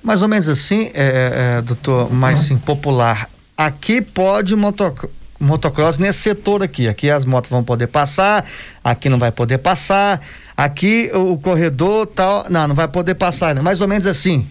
Mais 0.00 0.22
ou 0.22 0.28
menos 0.28 0.48
assim, 0.48 0.92
é, 0.94 1.56
é, 1.58 1.62
doutor, 1.62 2.12
mais 2.12 2.38
sim, 2.38 2.56
popular. 2.56 3.28
Aqui 3.56 4.00
pode 4.00 4.54
motocross 4.54 5.25
motocross 5.40 5.98
nesse 5.98 6.20
setor 6.20 6.62
aqui. 6.62 6.88
Aqui 6.88 7.10
as 7.10 7.24
motos 7.24 7.50
vão 7.50 7.62
poder 7.62 7.86
passar, 7.86 8.44
aqui 8.82 9.08
não 9.08 9.18
vai 9.18 9.30
poder 9.32 9.58
passar, 9.58 10.20
aqui 10.56 11.10
o 11.14 11.36
corredor 11.38 12.06
tal, 12.06 12.46
não, 12.48 12.68
não 12.68 12.74
vai 12.74 12.88
poder 12.88 13.14
passar, 13.14 13.54
né? 13.54 13.60
mais 13.60 13.80
ou 13.80 13.88
menos 13.88 14.06
assim. 14.06 14.46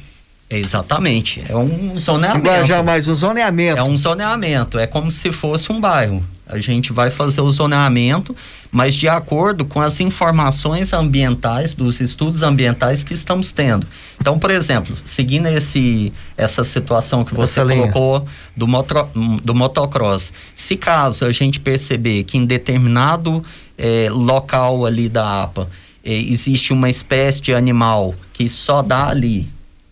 Exatamente, 0.49 1.43
é 1.49 1.55
um 1.55 1.97
zoneamento. 1.97 2.45
Igual 2.45 2.63
já 2.65 2.83
mais 2.83 3.07
um 3.07 3.15
zoneamento. 3.15 3.79
É 3.79 3.83
um 3.83 3.97
zoneamento, 3.97 4.77
é 4.77 4.85
como 4.85 5.11
se 5.11 5.31
fosse 5.31 5.71
um 5.71 5.81
bairro. 5.81 6.23
A 6.47 6.59
gente 6.59 6.93
vai 6.93 7.09
fazer 7.09 7.41
o 7.41 7.51
zoneamento, 7.51 8.35
mas 8.71 8.93
de 8.93 9.07
acordo 9.07 9.65
com 9.65 9.81
as 9.81 9.99
informações 9.99 10.93
ambientais, 10.93 11.73
dos 11.73 11.99
estudos 11.99 12.43
ambientais 12.43 13.03
que 13.03 13.13
estamos 13.13 13.51
tendo. 13.51 13.87
Então, 14.19 14.37
por 14.37 14.51
exemplo, 14.51 14.95
seguindo 15.03 15.47
esse, 15.47 16.13
essa 16.37 16.63
situação 16.63 17.25
que 17.25 17.33
você 17.33 17.61
Essa 17.61 17.69
colocou 17.69 18.27
do, 18.55 18.67
moto, 18.67 19.07
do 19.43 19.55
motocross, 19.55 20.33
se 20.53 20.75
caso 20.75 21.25
a 21.25 21.31
gente 21.31 21.59
perceber 21.59 22.23
que 22.23 22.37
em 22.37 22.45
determinado 22.45 23.43
eh, 23.77 24.07
local 24.11 24.85
ali 24.85 25.09
da 25.09 25.43
APA 25.43 25.67
eh, 26.03 26.13
existe 26.13 26.71
uma 26.71 26.89
espécie 26.89 27.41
de 27.41 27.53
animal 27.53 28.13
que 28.33 28.47
só 28.47 28.81
dá 28.83 29.07
ali, 29.07 29.47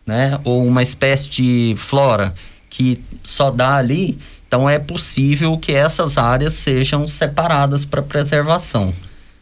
né? 0.06 0.40
Ou 0.44 0.66
uma 0.66 0.84
espécie 0.84 1.30
de 1.30 1.74
flora 1.78 2.34
que 2.70 3.00
só 3.24 3.52
dá 3.52 3.76
ali, 3.76 4.18
então 4.54 4.70
é 4.70 4.78
possível 4.78 5.58
que 5.58 5.72
essas 5.72 6.16
áreas 6.16 6.54
sejam 6.54 7.08
separadas 7.08 7.86
para 7.86 8.04
preservação, 8.04 8.94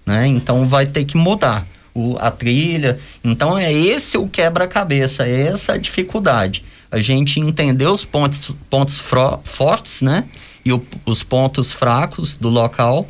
né? 0.06 0.26
Então 0.26 0.66
vai 0.66 0.86
ter 0.86 1.04
que 1.04 1.18
mudar 1.18 1.68
o, 1.94 2.16
a 2.18 2.32
trilha. 2.32 2.98
Então 3.22 3.58
é 3.58 3.74
esse 3.74 4.18
o 4.18 4.26
quebra-cabeça, 4.26 5.28
é 5.28 5.48
essa 5.48 5.74
a 5.74 5.78
dificuldade. 5.78 6.64
A 6.90 7.02
gente 7.02 7.42
entender 7.42 7.88
os 7.88 8.06
pontos, 8.06 8.56
pontos 8.70 9.04
fortes, 9.44 10.02
né? 10.02 10.24
E 10.64 10.72
o, 10.72 10.82
os 11.06 11.22
pontos 11.22 11.74
fracos 11.74 12.38
do 12.38 12.48
local, 12.48 13.06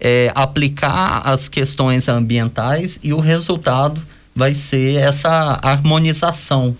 é, 0.00 0.32
aplicar 0.34 1.22
as 1.24 1.46
questões 1.46 2.08
ambientais 2.08 2.98
e 3.00 3.12
o 3.12 3.20
resultado 3.20 4.02
vai 4.34 4.54
ser 4.54 4.96
essa 4.96 5.60
harmonização, 5.62 6.76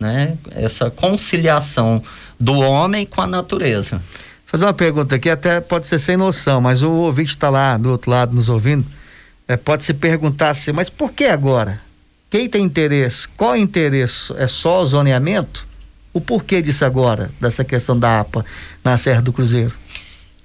né? 0.00 0.38
Essa 0.52 0.90
conciliação 0.90 2.02
do 2.38 2.58
homem 2.58 3.04
com 3.04 3.20
a 3.20 3.26
natureza. 3.26 4.02
Fazer 4.46 4.64
uma 4.64 4.72
pergunta 4.72 5.14
aqui, 5.14 5.28
até 5.28 5.60
pode 5.60 5.86
ser 5.86 5.98
sem 5.98 6.16
noção, 6.16 6.60
mas 6.60 6.82
o 6.82 6.90
ouvinte 6.90 7.30
está 7.30 7.50
lá 7.50 7.76
do 7.76 7.90
outro 7.90 8.10
lado 8.10 8.34
nos 8.34 8.48
ouvindo, 8.48 8.86
é, 9.46 9.56
pode 9.56 9.84
se 9.84 9.92
perguntar 9.92 10.50
assim, 10.50 10.72
mas 10.72 10.88
por 10.88 11.12
que 11.12 11.24
agora? 11.24 11.80
Quem 12.30 12.48
tem 12.48 12.62
interesse? 12.62 13.26
Qual 13.28 13.54
é 13.54 13.58
interesse? 13.58 14.32
É 14.36 14.46
só 14.46 14.82
o 14.82 14.86
zoneamento? 14.86 15.66
O 16.12 16.20
porquê 16.20 16.60
disso 16.60 16.84
agora, 16.84 17.30
dessa 17.40 17.64
questão 17.64 17.98
da 17.98 18.20
APA 18.20 18.44
na 18.84 18.96
Serra 18.96 19.22
do 19.22 19.32
Cruzeiro? 19.32 19.74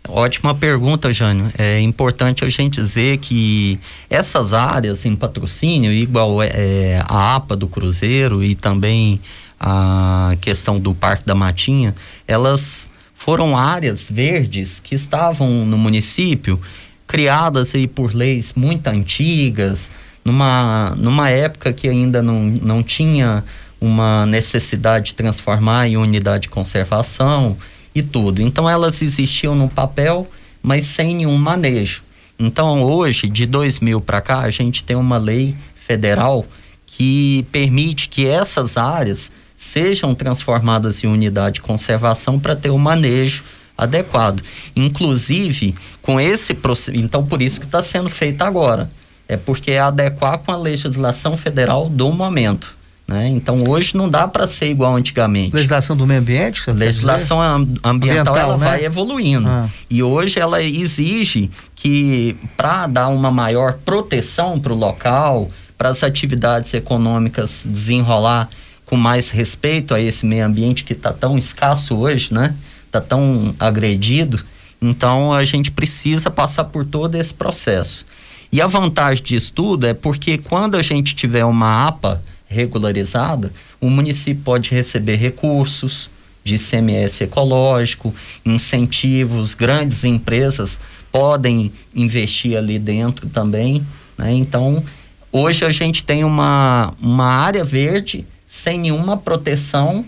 Ótima 0.07 0.53
pergunta, 0.53 1.13
Jânio. 1.13 1.49
É 1.57 1.79
importante 1.79 2.43
a 2.43 2.49
gente 2.49 2.81
dizer 2.81 3.17
que 3.19 3.79
essas 4.09 4.53
áreas 4.53 5.05
em 5.05 5.15
patrocínio, 5.15 5.91
igual 5.91 6.43
é, 6.43 7.01
a 7.07 7.35
APA 7.35 7.55
do 7.55 7.67
Cruzeiro 7.67 8.43
e 8.43 8.53
também 8.53 9.19
a 9.59 10.35
questão 10.41 10.79
do 10.79 10.93
Parque 10.93 11.25
da 11.25 11.35
Matinha, 11.35 11.95
elas 12.27 12.89
foram 13.13 13.57
áreas 13.57 14.07
verdes 14.09 14.79
que 14.79 14.95
estavam 14.95 15.65
no 15.65 15.77
município, 15.77 16.59
criadas 17.07 17.73
aí 17.73 17.87
por 17.87 18.13
leis 18.13 18.53
muito 18.55 18.87
antigas, 18.87 19.91
numa, 20.25 20.93
numa 20.97 21.29
época 21.29 21.71
que 21.71 21.87
ainda 21.87 22.21
não, 22.21 22.41
não 22.41 22.83
tinha 22.83 23.43
uma 23.79 24.25
necessidade 24.25 25.07
de 25.07 25.15
transformar 25.15 25.87
em 25.87 25.97
unidade 25.97 26.43
de 26.43 26.49
conservação 26.49 27.57
e 27.93 28.01
tudo. 28.01 28.41
Então 28.41 28.69
elas 28.69 29.01
existiam 29.01 29.55
no 29.55 29.69
papel, 29.69 30.27
mas 30.61 30.85
sem 30.85 31.15
nenhum 31.15 31.37
manejo. 31.37 32.01
Então 32.39 32.81
hoje, 32.81 33.29
de 33.29 33.45
2000 33.45 34.01
para 34.01 34.21
cá, 34.21 34.39
a 34.39 34.49
gente 34.49 34.83
tem 34.83 34.95
uma 34.95 35.17
lei 35.17 35.55
federal 35.75 36.45
que 36.85 37.45
permite 37.51 38.07
que 38.07 38.25
essas 38.25 38.77
áreas 38.77 39.31
sejam 39.63 40.13
transformadas 40.13 41.03
em 41.03 41.07
unidade 41.07 41.55
de 41.55 41.61
conservação 41.61 42.39
para 42.39 42.55
ter 42.55 42.69
o 42.69 42.75
um 42.75 42.77
manejo 42.77 43.43
adequado. 43.77 44.43
Inclusive, 44.75 45.73
com 46.01 46.19
esse 46.19 46.53
procedimento, 46.53 47.05
então 47.05 47.25
por 47.25 47.41
isso 47.41 47.59
que 47.59 47.65
está 47.65 47.81
sendo 47.81 48.09
feito 48.09 48.41
agora. 48.43 48.89
É 49.27 49.37
porque 49.37 49.71
é 49.71 49.79
adequar 49.79 50.37
com 50.39 50.51
a 50.51 50.57
legislação 50.57 51.37
federal 51.37 51.89
do 51.89 52.11
momento. 52.11 52.75
Né? 53.07 53.29
Então 53.29 53.63
hoje 53.67 53.95
não 53.97 54.09
dá 54.09 54.27
para 54.27 54.47
ser 54.47 54.69
igual 54.69 54.95
antigamente. 54.95 55.55
Legislação 55.55 55.95
do 55.95 56.05
meio 56.05 56.19
ambiente? 56.19 56.69
Legislação 56.71 57.41
ambiental, 57.41 57.91
ambiental, 57.91 58.37
ela 58.37 58.57
né? 58.57 58.65
vai 58.65 58.85
evoluindo. 58.85 59.47
Ah. 59.47 59.67
E 59.89 60.03
hoje 60.03 60.39
ela 60.39 60.61
exige 60.61 61.49
que 61.75 62.35
para 62.55 62.87
dar 62.87 63.07
uma 63.09 63.31
maior 63.31 63.73
proteção 63.85 64.59
para 64.59 64.71
o 64.71 64.75
local, 64.75 65.49
para 65.77 65.89
as 65.89 66.03
atividades 66.03 66.73
econômicas 66.73 67.67
desenrolar 67.69 68.49
com 68.85 68.95
mais 68.95 69.29
respeito 69.29 69.93
a 69.93 69.99
esse 69.99 70.25
meio 70.25 70.45
ambiente 70.45 70.83
que 70.83 70.93
está 70.93 71.11
tão 71.11 71.37
escasso 71.37 71.95
hoje, 71.95 72.33
né? 72.33 72.55
Está 72.85 73.01
tão 73.01 73.55
agredido. 73.59 74.43
Então 74.81 75.33
a 75.33 75.43
gente 75.43 75.71
precisa 75.71 76.29
passar 76.29 76.65
por 76.65 76.85
todo 76.85 77.15
esse 77.15 77.33
processo. 77.33 78.05
E 78.51 78.61
a 78.61 78.67
vantagem 78.67 79.23
disso 79.23 79.53
tudo 79.53 79.87
é 79.87 79.93
porque 79.93 80.37
quando 80.37 80.75
a 80.75 80.81
gente 80.81 81.15
tiver 81.15 81.45
uma 81.45 81.87
APA 81.87 82.21
regularizada, 82.47 83.51
o 83.81 83.89
município 83.89 84.43
pode 84.43 84.69
receber 84.69 85.15
recursos 85.15 86.09
de 86.43 86.57
CMS 86.59 87.21
ecológico, 87.21 88.13
incentivos, 88.45 89.53
grandes 89.53 90.03
empresas 90.03 90.79
podem 91.11 91.71
investir 91.95 92.57
ali 92.57 92.77
dentro 92.77 93.27
também. 93.29 93.85
Né? 94.17 94.33
Então, 94.33 94.83
hoje 95.31 95.63
a 95.65 95.71
gente 95.71 96.03
tem 96.03 96.23
uma, 96.23 96.93
uma 97.01 97.25
área 97.25 97.63
verde 97.63 98.25
sem 98.53 98.77
nenhuma 98.77 99.17
proteção, 99.17 100.05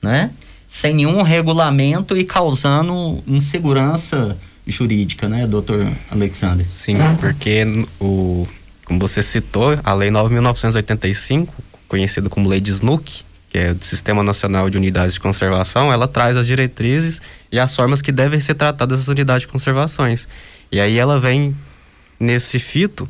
né? 0.00 0.30
Sem 0.68 0.94
nenhum 0.94 1.20
regulamento 1.20 2.16
e 2.16 2.22
causando 2.22 3.20
insegurança 3.26 4.38
jurídica, 4.64 5.28
né, 5.28 5.48
doutor 5.48 5.90
Alexander? 6.08 6.64
Sim, 6.72 6.94
porque 7.18 7.64
o, 8.00 8.46
como 8.84 9.00
você 9.00 9.20
citou, 9.20 9.76
a 9.82 9.92
Lei 9.94 10.10
9.985, 10.10 11.48
conhecida 11.88 12.28
como 12.30 12.48
Lei 12.48 12.60
de 12.60 12.70
Snook, 12.70 13.24
que 13.50 13.58
é 13.58 13.74
do 13.74 13.84
Sistema 13.84 14.22
Nacional 14.22 14.70
de 14.70 14.76
Unidades 14.76 15.14
de 15.14 15.20
Conservação, 15.20 15.92
ela 15.92 16.06
traz 16.06 16.36
as 16.36 16.46
diretrizes 16.46 17.20
e 17.50 17.58
as 17.58 17.74
formas 17.74 18.00
que 18.00 18.12
devem 18.12 18.38
ser 18.38 18.54
tratadas 18.54 19.00
essas 19.00 19.08
unidades 19.08 19.42
de 19.42 19.48
conservações. 19.48 20.28
E 20.70 20.78
aí 20.78 21.00
ela 21.00 21.18
vem 21.18 21.54
nesse 22.20 22.60
fito 22.60 23.08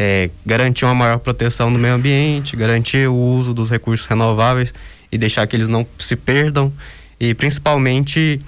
é, 0.00 0.30
garantir 0.46 0.84
uma 0.84 0.94
maior 0.94 1.18
proteção 1.18 1.72
do 1.72 1.78
meio 1.78 1.94
ambiente, 1.94 2.54
garantir 2.54 3.08
o 3.08 3.16
uso 3.16 3.52
dos 3.52 3.68
recursos 3.68 4.06
renováveis 4.06 4.72
e 5.10 5.18
deixar 5.18 5.44
que 5.48 5.56
eles 5.56 5.66
não 5.66 5.84
se 5.98 6.14
perdam 6.14 6.72
e 7.18 7.34
principalmente 7.34 8.40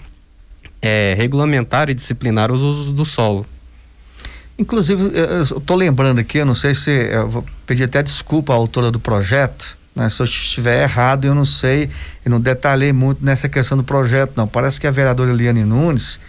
é, 0.81 1.13
regulamentar 1.19 1.91
e 1.91 1.95
disciplinar 1.95 2.53
os 2.53 2.63
usos 2.63 2.95
do 2.95 3.05
solo. 3.05 3.45
Inclusive, 4.57 5.11
eu 5.13 5.43
estou 5.43 5.77
lembrando 5.77 6.21
aqui, 6.21 6.39
eu 6.39 6.47
não 6.47 6.55
sei 6.55 6.73
se. 6.73 6.91
Eu 6.91 7.29
vou 7.29 7.45
pedir 7.67 7.85
até 7.85 8.01
desculpa 8.01 8.53
à 8.53 8.57
autora 8.57 8.93
do 8.93 9.01
projeto, 9.01 9.77
né? 9.97 10.09
Se 10.09 10.23
eu 10.23 10.25
estiver 10.25 10.85
errado, 10.85 11.25
eu 11.25 11.35
não 11.35 11.47
sei, 11.47 11.91
eu 12.25 12.31
não 12.31 12.41
detalhei 12.41 12.93
muito 12.93 13.25
nessa 13.25 13.49
questão 13.49 13.77
do 13.77 13.83
projeto, 13.83 14.35
não. 14.37 14.47
Parece 14.47 14.79
que 14.79 14.87
a 14.87 14.91
vereadora 14.93 15.33
Eliane 15.33 15.65
Nunes 15.65 16.21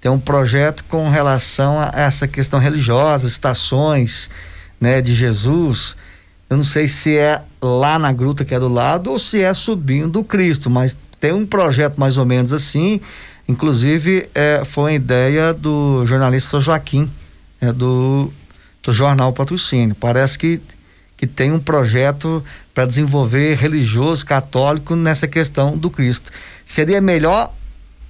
tem 0.00 0.10
um 0.10 0.18
projeto 0.18 0.82
com 0.84 1.08
relação 1.08 1.78
a 1.78 1.92
essa 1.94 2.26
questão 2.26 2.58
religiosa, 2.58 3.28
estações, 3.28 4.28
né, 4.80 5.00
de 5.00 5.14
Jesus. 5.14 5.96
Eu 6.48 6.56
não 6.56 6.64
sei 6.64 6.86
se 6.86 7.16
é 7.16 7.42
lá 7.60 7.98
na 7.98 8.12
gruta 8.12 8.44
que 8.44 8.54
é 8.54 8.60
do 8.60 8.68
lado 8.68 9.10
ou 9.10 9.18
se 9.18 9.42
é 9.42 9.52
subindo 9.52 10.20
o 10.20 10.24
Cristo, 10.24 10.70
mas 10.70 10.96
tem 11.20 11.32
um 11.32 11.46
projeto 11.46 11.96
mais 11.96 12.18
ou 12.18 12.24
menos 12.24 12.52
assim. 12.52 13.00
Inclusive, 13.48 14.28
é, 14.34 14.62
foi 14.64 14.84
uma 14.84 14.92
ideia 14.92 15.52
do 15.52 16.04
jornalista 16.06 16.60
Joaquim, 16.60 17.10
é, 17.60 17.72
do, 17.72 18.32
do 18.82 18.92
jornal 18.92 19.32
Patrocínio. 19.32 19.94
Parece 19.94 20.38
que, 20.38 20.60
que 21.16 21.26
tem 21.26 21.52
um 21.52 21.58
projeto 21.60 22.44
para 22.74 22.86
desenvolver 22.86 23.56
religioso 23.56 24.24
católico 24.26 24.94
nessa 24.94 25.26
questão 25.26 25.76
do 25.76 25.90
Cristo. 25.90 26.30
Seria 26.64 27.00
melhor 27.00 27.52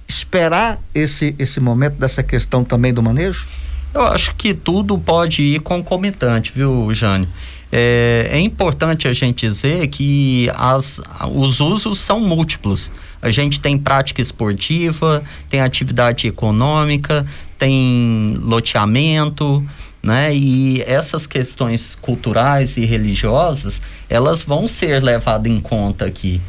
esperar 0.07 0.79
esse, 0.93 1.35
esse 1.37 1.59
momento 1.59 1.95
dessa 1.95 2.23
questão 2.23 2.63
também 2.63 2.93
do 2.93 3.03
manejo? 3.03 3.45
Eu 3.93 4.03
acho 4.03 4.35
que 4.35 4.53
tudo 4.53 4.97
pode 4.97 5.41
ir 5.41 5.59
concomitante, 5.61 6.51
viu, 6.53 6.93
Jânio? 6.93 7.27
É, 7.71 8.29
é, 8.31 8.39
importante 8.39 9.07
a 9.07 9.13
gente 9.13 9.47
dizer 9.47 9.87
que 9.87 10.49
as, 10.55 11.01
os 11.33 11.59
usos 11.59 11.99
são 11.99 12.19
múltiplos. 12.19 12.91
A 13.21 13.29
gente 13.29 13.59
tem 13.59 13.77
prática 13.77 14.21
esportiva, 14.21 15.23
tem 15.49 15.59
atividade 15.59 16.27
econômica, 16.27 17.25
tem 17.57 18.35
loteamento, 18.39 19.65
né? 20.01 20.33
E 20.33 20.81
essas 20.83 21.27
questões 21.27 21.95
culturais 21.95 22.77
e 22.77 22.85
religiosas, 22.85 23.81
elas 24.09 24.43
vão 24.43 24.67
ser 24.67 25.03
levadas 25.03 25.51
em 25.51 25.59
conta 25.59 26.05
aqui. 26.05 26.39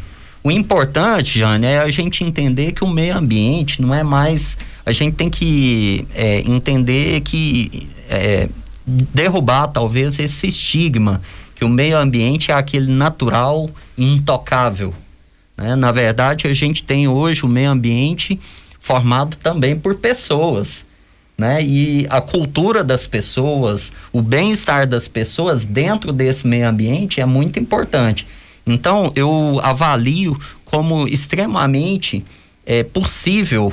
O 0.43 0.51
importante, 0.51 1.41
Jane, 1.41 1.67
é 1.67 1.81
a 1.81 1.91
gente 1.91 2.23
entender 2.23 2.73
que 2.73 2.85
o 2.85 2.89
meio 2.89 3.17
ambiente 3.17 3.83
não 3.83 3.93
é 3.93 4.03
mais. 4.03 4.57
A 4.89 4.93
gente 4.93 5.15
tem 5.15 5.31
que 5.31 6.07
é, 6.15 6.41
entender 6.41 7.21
que. 7.21 7.89
É, 8.09 8.49
derrubar 9.13 9.67
talvez 9.67 10.19
esse 10.19 10.47
estigma 10.47 11.21
que 11.55 11.63
o 11.63 11.69
meio 11.69 11.99
ambiente 11.99 12.51
é 12.51 12.55
aquele 12.55 12.91
natural 12.91 13.69
intocável. 13.99 14.95
Né? 15.55 15.77
Na 15.77 15.93
verdade, 15.93 16.47
a 16.47 16.55
gente 16.55 16.83
tem 16.83 17.07
hoje 17.07 17.45
o 17.45 17.49
meio 17.49 17.71
ambiente 17.71 18.41
formado 18.81 19.37
também 19.37 19.79
por 19.79 19.97
pessoas 19.97 20.87
né? 21.39 21.63
E 21.63 22.05
a 22.11 22.21
cultura 22.21 22.83
das 22.83 23.07
pessoas, 23.07 23.93
o 24.13 24.21
bem-estar 24.21 24.89
das 24.89 25.07
pessoas 25.07 25.65
dentro 25.65 26.13
desse 26.13 26.45
meio 26.49 26.69
ambiente 26.69 27.21
é 27.21 27.25
muito 27.25 27.61
importante. 27.61 28.27
Então, 28.67 29.13
eu 29.15 29.61
avalio 29.63 30.39
como 30.65 31.07
extremamente 31.07 32.25
é, 32.67 32.83
possível 32.83 33.73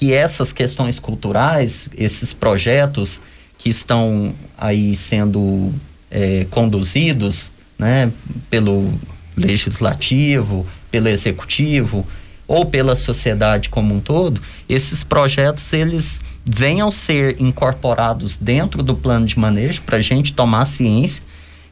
que 0.00 0.14
essas 0.14 0.50
questões 0.50 0.98
culturais, 0.98 1.90
esses 1.94 2.32
projetos 2.32 3.20
que 3.58 3.68
estão 3.68 4.34
aí 4.56 4.96
sendo 4.96 5.74
é, 6.10 6.46
conduzidos 6.50 7.52
né, 7.78 8.10
pelo 8.48 8.90
legislativo, 9.36 10.66
pelo 10.90 11.06
executivo, 11.06 12.06
ou 12.48 12.64
pela 12.64 12.96
sociedade 12.96 13.68
como 13.68 13.94
um 13.94 14.00
todo, 14.00 14.40
esses 14.66 15.04
projetos 15.04 15.70
eles 15.74 16.22
venham 16.46 16.90
ser 16.90 17.38
incorporados 17.38 18.38
dentro 18.38 18.82
do 18.82 18.94
plano 18.94 19.26
de 19.26 19.38
manejo 19.38 19.82
para 19.82 19.98
a 19.98 20.02
gente 20.02 20.32
tomar 20.32 20.64
ciência. 20.64 21.22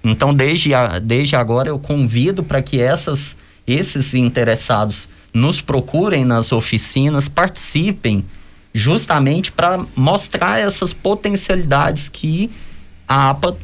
Então, 0.05 0.35
desde, 0.35 0.75
a, 0.75 0.99
desde 0.99 1.35
agora, 1.35 1.71
eu 1.71 1.79
convido 1.79 2.43
para 2.43 2.61
que 2.61 2.79
essas, 2.79 3.39
esses 3.67 4.13
interessados 4.13 5.09
nos 5.33 5.61
procurem 5.61 6.25
nas 6.25 6.53
oficinas, 6.53 7.29
participem, 7.29 8.25
justamente 8.73 9.51
para 9.53 9.85
mostrar 9.97 10.59
essas 10.59 10.93
potencialidades 10.93 12.09
que 12.09 12.51
a 13.07 13.31
APA 13.31 13.57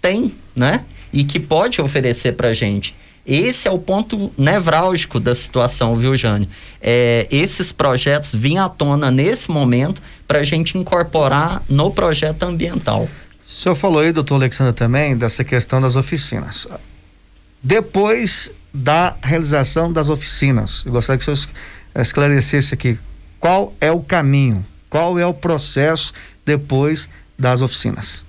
tem, 0.00 0.32
né? 0.54 0.84
E 1.12 1.24
que 1.24 1.38
pode 1.38 1.80
oferecer 1.80 2.32
para 2.32 2.48
a 2.48 2.54
gente. 2.54 2.94
Esse 3.26 3.66
é 3.66 3.70
o 3.70 3.78
ponto 3.78 4.32
nevrálgico 4.38 5.18
da 5.18 5.34
situação, 5.34 5.96
viu, 5.96 6.16
Jane? 6.16 6.48
É, 6.80 7.26
esses 7.28 7.72
projetos 7.72 8.32
vinham 8.32 8.64
à 8.64 8.68
tona 8.68 9.10
nesse 9.10 9.50
momento 9.50 10.00
para 10.28 10.38
a 10.38 10.44
gente 10.44 10.78
incorporar 10.78 11.60
no 11.68 11.90
projeto 11.90 12.44
ambiental. 12.44 13.08
O 13.44 13.48
senhor 13.48 13.74
falou 13.74 14.00
aí, 14.00 14.12
doutor 14.12 14.36
Alexandre, 14.36 14.72
também 14.72 15.16
dessa 15.16 15.42
questão 15.42 15.80
das 15.80 15.96
oficinas. 15.96 16.68
Depois 17.60 18.50
da 18.76 19.16
realização 19.22 19.90
das 19.90 20.10
oficinas, 20.10 20.82
eu 20.84 20.92
gostaria 20.92 21.18
que 21.18 21.30
o 21.30 21.36
senhor 21.36 21.48
esclarecesse 21.94 22.74
aqui 22.74 22.98
qual 23.40 23.74
é 23.80 23.90
o 23.90 24.00
caminho, 24.00 24.64
qual 24.90 25.18
é 25.18 25.24
o 25.24 25.32
processo 25.32 26.12
depois 26.44 27.08
das 27.38 27.62
oficinas. 27.62 28.24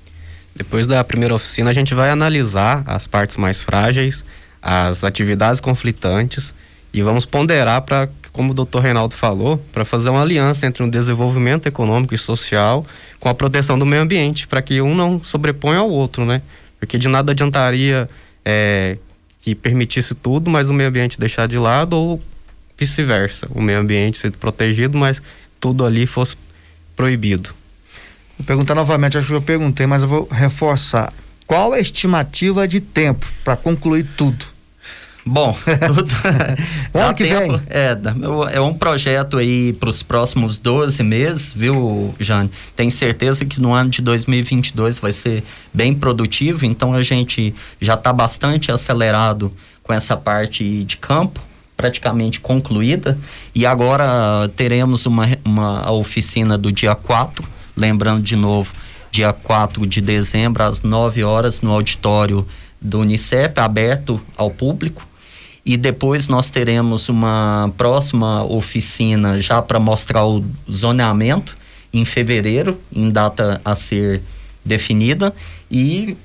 Depois 0.56 0.88
da 0.88 1.04
primeira 1.04 1.36
oficina, 1.36 1.70
a 1.70 1.74
gente 1.74 1.94
vai 1.94 2.10
analisar 2.10 2.84
as 2.88 3.08
partes 3.08 3.36
mais 3.36 3.62
frágeis, 3.62 4.24
as 4.62 5.04
atividades 5.04 5.60
conflitantes 5.60 6.54
e 6.94 7.02
vamos 7.02 7.26
ponderar 7.26 7.82
para, 7.82 8.10
como 8.32 8.52
o 8.52 8.54
doutor 8.54 8.82
Reinaldo 8.82 9.14
falou, 9.14 9.58
para 9.74 9.84
fazer 9.84 10.10
uma 10.10 10.22
aliança 10.22 10.66
entre 10.66 10.82
um 10.82 10.90
desenvolvimento 10.90 11.68
econômico 11.68 12.16
e 12.16 12.18
social 12.18 12.86
com 13.20 13.28
a 13.28 13.36
proteção 13.36 13.78
do 13.78 13.86
meio 13.86 14.02
ambiente, 14.02 14.48
para 14.48 14.62
que 14.62 14.82
um 14.82 14.96
não 14.96 15.22
sobreponha 15.22 15.80
ao 15.80 15.90
outro, 15.90 16.24
né? 16.26 16.42
Porque 16.80 16.98
de 16.98 17.08
nada 17.08 17.34
adiantaria 17.34 18.10
é, 18.46 18.98
que 19.48 19.56
permitisse 19.56 20.14
tudo, 20.14 20.50
mas 20.50 20.68
o 20.68 20.74
meio 20.74 20.90
ambiente 20.90 21.18
deixar 21.18 21.48
de 21.48 21.58
lado 21.58 21.94
ou 21.94 22.22
vice-versa, 22.78 23.48
o 23.52 23.62
meio 23.62 23.80
ambiente 23.80 24.18
ser 24.18 24.30
protegido, 24.34 24.98
mas 24.98 25.22
tudo 25.58 25.86
ali 25.86 26.06
fosse 26.06 26.36
proibido. 26.98 27.52
Vou 28.38 28.46
perguntar 28.46 28.76
novamente, 28.76 29.18
acho 29.18 29.28
que 29.28 29.34
eu 29.34 29.42
perguntei, 29.42 29.88
mas 29.88 30.02
eu 30.02 30.10
vou 30.10 30.28
reforçar. 30.30 31.14
Qual 31.46 31.72
a 31.72 31.80
estimativa 31.80 32.68
de 32.68 32.82
tempo 32.82 33.26
para 33.42 33.56
concluir 33.56 34.06
tudo? 34.18 34.46
Bom, 35.28 35.58
tudo 35.86 36.16
ano 36.94 37.14
que 37.14 37.26
tempo, 37.26 37.58
vem. 37.58 37.62
É, 37.70 37.98
é 38.54 38.62
um 38.62 38.74
projeto 38.74 39.38
aí 39.38 39.74
para 39.74 39.90
os 39.90 40.02
próximos 40.02 40.58
12 40.58 41.04
meses, 41.04 41.54
viu, 41.54 42.16
Jane? 42.20 42.50
Tenho 42.76 42.92
certeza 42.92 43.46
que 43.46 43.60
no 43.60 43.74
ano 43.74 43.90
de 43.90 44.02
2022 44.02 45.00
vai 45.00 45.12
ser 45.12 45.44
bem 45.74 45.94
produtivo, 45.94 46.66
então 46.66 46.94
a 46.94 47.04
gente 47.04 47.54
já 47.80 47.96
está 47.96 48.14
bastante 48.14 48.72
acelerado 48.72 49.52
com 49.84 49.94
essa 49.94 50.16
parte 50.16 50.84
de 50.84 50.98
campo, 50.98 51.42
praticamente 51.76 52.40
concluída, 52.40 53.18
e 53.54 53.66
agora 53.66 54.50
teremos 54.56 55.06
uma, 55.06 55.28
uma 55.46 55.92
oficina 55.92 56.58
do 56.58 56.72
dia 56.72 56.96
4, 56.96 57.48
lembrando 57.76 58.24
de 58.24 58.36
novo, 58.36 58.72
dia 59.12 59.32
4 59.32 59.86
de 59.86 60.02
dezembro, 60.02 60.64
às 60.64 60.82
9 60.82 61.24
horas, 61.24 61.62
no 61.62 61.72
auditório 61.72 62.48
do 62.82 63.02
Unicep, 63.02 63.60
aberto 63.60 64.22
ao 64.36 64.50
público. 64.50 65.08
E 65.68 65.76
depois 65.76 66.30
nós 66.30 66.50
teremos 66.50 67.10
uma 67.10 67.70
próxima 67.76 68.42
oficina 68.46 69.42
já 69.42 69.62
para 69.62 69.78
mostrar 69.78 70.26
o 70.26 70.42
zoneamento 70.72 71.58
em 71.94 72.06
fevereiro, 72.06 72.80
em 72.90 73.10
data 73.12 73.60
a 73.66 73.76
ser 73.76 74.22
definida. 74.64 75.36
E 75.70 76.16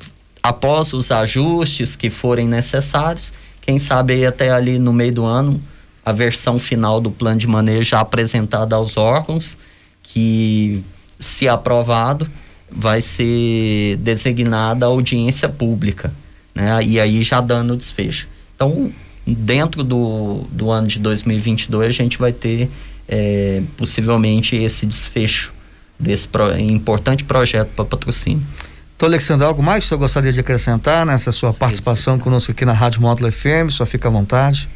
após 0.40 0.92
os 0.92 1.10
ajustes 1.10 1.96
que 1.96 2.08
forem 2.08 2.46
necessários, 2.46 3.34
quem 3.60 3.80
sabe 3.80 4.24
até 4.24 4.52
ali 4.52 4.78
no 4.78 4.92
meio 4.92 5.12
do 5.12 5.24
ano, 5.24 5.60
a 6.06 6.12
versão 6.12 6.60
final 6.60 7.00
do 7.00 7.10
plano 7.10 7.40
de 7.40 7.48
manejo 7.48 7.90
já 7.90 7.98
apresentada 7.98 8.76
aos 8.76 8.96
órgãos, 8.96 9.58
que, 10.04 10.84
se 11.18 11.48
aprovado, 11.48 12.30
vai 12.70 13.02
ser 13.02 13.96
designada 13.96 14.86
audiência 14.86 15.48
pública, 15.48 16.14
né? 16.54 16.80
E 16.84 17.00
aí 17.00 17.22
já 17.22 17.40
dando 17.40 17.76
desfecho. 17.76 18.28
Então, 18.54 18.92
dentro 19.26 19.82
do, 19.84 20.44
do 20.50 20.70
ano 20.70 20.88
de 20.88 20.98
2022 20.98 21.88
a 21.88 21.92
gente 21.92 22.18
vai 22.18 22.32
ter 22.32 22.68
é, 23.08 23.62
possivelmente 23.76 24.56
esse 24.56 24.86
desfecho 24.86 25.52
desse 25.98 26.26
pro, 26.26 26.58
importante 26.58 27.24
projeto 27.24 27.68
para 27.76 27.84
patrocínio. 27.84 28.44
Doutor 28.90 29.06
Alexandre, 29.06 29.46
algo 29.46 29.62
mais 29.62 29.80
que 29.80 29.86
o 29.86 29.88
senhor 29.88 29.98
gostaria 29.98 30.32
de 30.32 30.40
acrescentar 30.40 31.04
nessa 31.04 31.32
sua 31.32 31.52
participação 31.52 32.18
conosco 32.18 32.52
aqui 32.52 32.64
na 32.64 32.72
Rádio 32.72 33.00
Módulo 33.00 33.32
FM? 33.32 33.70
Só 33.70 33.84
fica 33.84 34.08
à 34.08 34.10
vontade. 34.10 34.68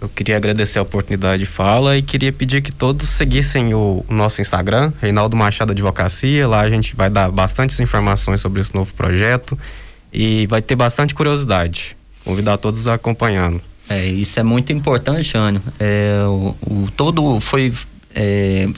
Eu 0.00 0.08
queria 0.08 0.36
agradecer 0.36 0.78
a 0.78 0.82
oportunidade 0.82 1.40
de 1.40 1.46
fala 1.46 1.96
e 1.96 2.02
queria 2.02 2.32
pedir 2.32 2.62
que 2.62 2.72
todos 2.72 3.08
seguissem 3.08 3.74
o, 3.74 4.04
o 4.08 4.14
nosso 4.14 4.40
Instagram, 4.40 4.92
Reinaldo 5.00 5.36
Machado 5.36 5.72
Advocacia. 5.72 6.48
Lá 6.48 6.60
a 6.60 6.70
gente 6.70 6.96
vai 6.96 7.10
dar 7.10 7.30
bastantes 7.30 7.78
informações 7.80 8.40
sobre 8.40 8.60
esse 8.60 8.74
novo 8.74 8.92
projeto 8.94 9.58
e 10.12 10.46
vai 10.46 10.62
ter 10.62 10.76
bastante 10.76 11.14
curiosidade. 11.14 11.96
Convidar 12.24 12.56
todos 12.56 12.86
a 12.86 12.94
acompanhando. 12.94 13.62
É, 13.90 14.06
isso 14.06 14.38
é 14.38 14.44
muito 14.44 14.72
importante, 14.72 15.32
Jânio. 15.32 15.60
É, 15.80 16.22
o, 16.24 16.54
o, 16.62 16.88
todo 16.96 17.40
foi 17.40 17.74
é, 18.14 18.68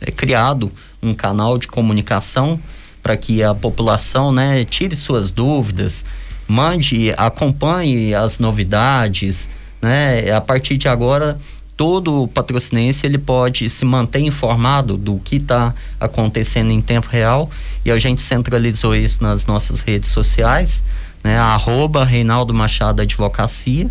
é 0.00 0.10
criado 0.10 0.72
um 1.02 1.12
canal 1.12 1.58
de 1.58 1.68
comunicação 1.68 2.58
para 3.02 3.18
que 3.18 3.42
a 3.42 3.54
população 3.54 4.32
né, 4.32 4.64
tire 4.64 4.96
suas 4.96 5.30
dúvidas, 5.30 6.06
mande, 6.48 7.12
acompanhe 7.18 8.14
as 8.14 8.38
novidades, 8.38 9.50
né? 9.82 10.32
A 10.32 10.40
partir 10.40 10.78
de 10.78 10.88
agora, 10.88 11.38
todo 11.76 12.26
patrocinense 12.28 13.06
ele 13.06 13.18
pode 13.18 13.68
se 13.68 13.84
manter 13.84 14.20
informado 14.20 14.96
do 14.96 15.18
que 15.18 15.36
está 15.36 15.74
acontecendo 16.00 16.70
em 16.70 16.80
tempo 16.80 17.08
real 17.08 17.50
e 17.84 17.90
a 17.90 17.98
gente 17.98 18.22
centralizou 18.22 18.96
isso 18.96 19.22
nas 19.22 19.44
nossas 19.44 19.80
redes 19.80 20.08
sociais, 20.08 20.82
né? 21.22 21.36
Arroba 21.38 22.06
Reinaldo 22.06 22.54
Machado 22.54 23.02
Advocacia, 23.02 23.90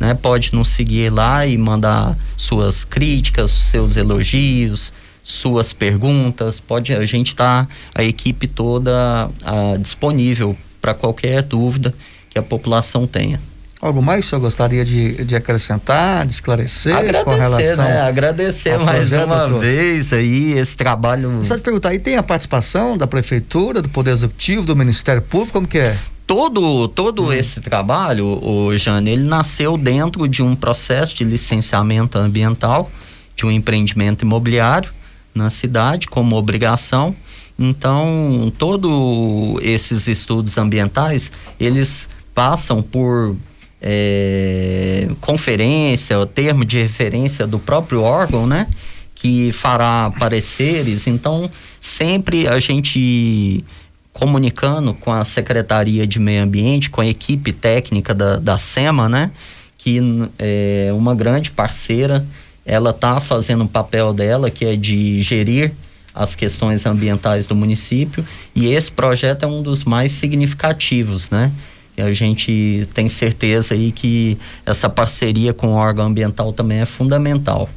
né? 0.00 0.14
Pode 0.14 0.54
nos 0.54 0.68
seguir 0.68 1.12
lá 1.12 1.46
e 1.46 1.56
mandar 1.58 2.16
suas 2.36 2.84
críticas, 2.84 3.50
seus 3.50 3.96
elogios, 3.96 4.92
suas 5.22 5.72
perguntas, 5.72 6.58
pode 6.58 6.92
a 6.94 7.04
gente 7.04 7.36
tá 7.36 7.68
a 7.94 8.02
equipe 8.02 8.48
toda 8.48 9.30
a, 9.44 9.76
disponível 9.76 10.56
para 10.80 10.94
qualquer 10.94 11.42
dúvida 11.42 11.94
que 12.30 12.38
a 12.38 12.42
população 12.42 13.06
tenha. 13.06 13.38
Algo 13.82 14.02
mais 14.02 14.28
que 14.28 14.34
eu 14.34 14.40
gostaria 14.40 14.84
de, 14.84 15.24
de 15.24 15.34
acrescentar, 15.34 16.26
de 16.26 16.34
esclarecer 16.34 16.94
Agradecer, 16.94 17.24
com 17.24 17.34
relação 17.34 17.84
né? 17.84 18.00
Agradecer 18.02 18.78
mais 18.78 19.10
uma 19.12 19.46
doutor. 19.46 19.60
vez 19.60 20.12
aí 20.12 20.52
esse 20.52 20.76
trabalho. 20.76 21.42
Só 21.42 21.56
te 21.56 21.62
perguntar, 21.62 21.88
aí 21.90 21.98
tem 21.98 22.16
a 22.16 22.22
participação 22.22 22.98
da 22.98 23.06
prefeitura, 23.06 23.80
do 23.80 23.88
Poder 23.88 24.10
Executivo, 24.10 24.66
do 24.66 24.76
Ministério 24.76 25.22
Público, 25.22 25.52
como 25.52 25.66
que 25.66 25.78
é? 25.78 25.96
Todo, 26.30 26.86
todo 26.86 27.24
hum. 27.24 27.32
esse 27.32 27.60
trabalho, 27.60 28.24
o 28.24 28.78
Jane, 28.78 29.10
ele 29.10 29.24
nasceu 29.24 29.76
dentro 29.76 30.28
de 30.28 30.44
um 30.44 30.54
processo 30.54 31.12
de 31.12 31.24
licenciamento 31.24 32.16
ambiental 32.16 32.88
de 33.34 33.44
um 33.44 33.50
empreendimento 33.50 34.22
imobiliário 34.22 34.92
na 35.34 35.50
cidade 35.50 36.06
como 36.06 36.36
obrigação. 36.36 37.16
Então, 37.58 38.52
todos 38.56 39.60
esses 39.60 40.06
estudos 40.06 40.56
ambientais, 40.56 41.32
eles 41.58 42.08
passam 42.32 42.80
por 42.80 43.34
é, 43.82 45.08
conferência, 45.20 46.16
o 46.16 46.26
termo 46.26 46.64
de 46.64 46.80
referência 46.80 47.44
do 47.44 47.58
próprio 47.58 48.02
órgão, 48.02 48.46
né? 48.46 48.68
Que 49.16 49.50
fará 49.50 50.12
pareceres. 50.16 51.08
Então, 51.08 51.50
sempre 51.80 52.46
a 52.46 52.60
gente 52.60 53.64
comunicando 54.12 54.92
com 54.94 55.12
a 55.12 55.24
Secretaria 55.24 56.06
de 56.06 56.18
Meio 56.18 56.42
Ambiente, 56.42 56.90
com 56.90 57.00
a 57.00 57.06
equipe 57.06 57.52
técnica 57.52 58.14
da, 58.14 58.36
da 58.36 58.58
SEMA, 58.58 59.08
né? 59.08 59.30
Que 59.78 60.00
é 60.38 60.90
uma 60.92 61.14
grande 61.14 61.50
parceira, 61.50 62.26
ela 62.66 62.90
está 62.90 63.18
fazendo 63.18 63.64
o 63.64 63.68
papel 63.68 64.12
dela, 64.12 64.50
que 64.50 64.64
é 64.64 64.76
de 64.76 65.22
gerir 65.22 65.72
as 66.14 66.34
questões 66.34 66.84
ambientais 66.86 67.46
do 67.46 67.54
município, 67.54 68.24
e 68.54 68.68
esse 68.68 68.90
projeto 68.90 69.44
é 69.44 69.46
um 69.46 69.62
dos 69.62 69.84
mais 69.84 70.12
significativos, 70.12 71.30
né? 71.30 71.50
E 71.96 72.02
a 72.02 72.12
gente 72.12 72.88
tem 72.94 73.08
certeza 73.08 73.74
aí 73.74 73.92
que 73.92 74.38
essa 74.66 74.88
parceria 74.88 75.52
com 75.52 75.68
o 75.68 75.74
órgão 75.74 76.06
ambiental 76.06 76.52
também 76.52 76.78
é 76.78 76.86
fundamental. 76.86 77.68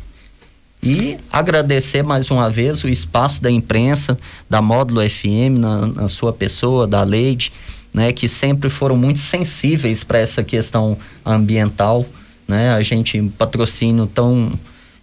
E 0.84 1.18
agradecer 1.32 2.04
mais 2.04 2.30
uma 2.30 2.50
vez 2.50 2.84
o 2.84 2.90
espaço 2.90 3.42
da 3.42 3.50
imprensa, 3.50 4.20
da 4.50 4.62
Módulo 4.62 5.10
FM, 5.10 5.58
na, 5.58 5.88
na 5.88 6.10
sua 6.10 6.34
pessoa, 6.34 6.86
da 6.86 7.04
Leide, 7.04 7.54
né, 7.94 8.12
que 8.12 8.28
sempre 8.28 8.70
foram 8.70 8.98
muito 8.98 9.20
sensíveis 9.20 10.04
para 10.04 10.20
essa 10.20 10.44
questão 10.44 10.98
ambiental. 11.26 12.06
Né? 12.46 12.74
A 12.74 12.82
gente, 12.82 13.22
patrocínio 13.38 14.06
tão 14.08 14.52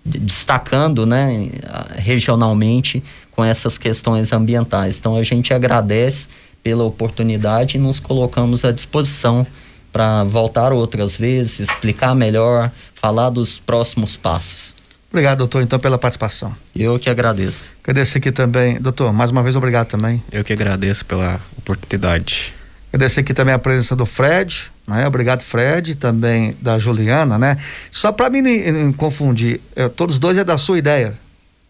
destacando 0.04 1.06
né, 1.06 1.50
regionalmente 1.96 3.02
com 3.30 3.42
essas 3.42 3.78
questões 3.78 4.34
ambientais. 4.34 4.98
Então 4.98 5.16
a 5.16 5.22
gente 5.22 5.54
agradece 5.54 6.26
pela 6.62 6.84
oportunidade 6.84 7.78
e 7.78 7.80
nos 7.80 7.98
colocamos 7.98 8.66
à 8.66 8.72
disposição 8.72 9.46
para 9.90 10.24
voltar 10.24 10.74
outras 10.74 11.16
vezes, 11.16 11.58
explicar 11.58 12.14
melhor, 12.14 12.70
falar 12.94 13.30
dos 13.30 13.58
próximos 13.58 14.14
passos. 14.14 14.79
Obrigado, 15.10 15.38
doutor, 15.38 15.60
então, 15.60 15.78
pela 15.78 15.98
participação. 15.98 16.54
Eu 16.74 16.96
que 16.98 17.10
agradeço. 17.10 17.74
Agradeço 17.82 18.16
aqui 18.16 18.30
também, 18.30 18.80
doutor, 18.80 19.12
mais 19.12 19.30
uma 19.30 19.42
vez 19.42 19.56
obrigado 19.56 19.88
também. 19.88 20.22
Eu 20.30 20.44
que 20.44 20.52
agradeço 20.52 21.04
pela 21.04 21.40
oportunidade. 21.58 22.54
Agradecer 22.92 23.20
aqui 23.20 23.34
também 23.34 23.52
a 23.52 23.58
presença 23.58 23.96
do 23.96 24.06
Fred, 24.06 24.70
né? 24.86 25.06
Obrigado, 25.06 25.42
Fred, 25.42 25.96
também 25.96 26.56
da 26.60 26.78
Juliana, 26.78 27.38
né? 27.38 27.58
Só 27.90 28.12
para 28.12 28.30
mim 28.30 28.40
não 28.40 28.92
confundir, 28.92 29.60
eu, 29.74 29.90
todos 29.90 30.18
dois 30.18 30.38
é 30.38 30.44
da 30.44 30.56
sua 30.56 30.78
ideia, 30.78 31.12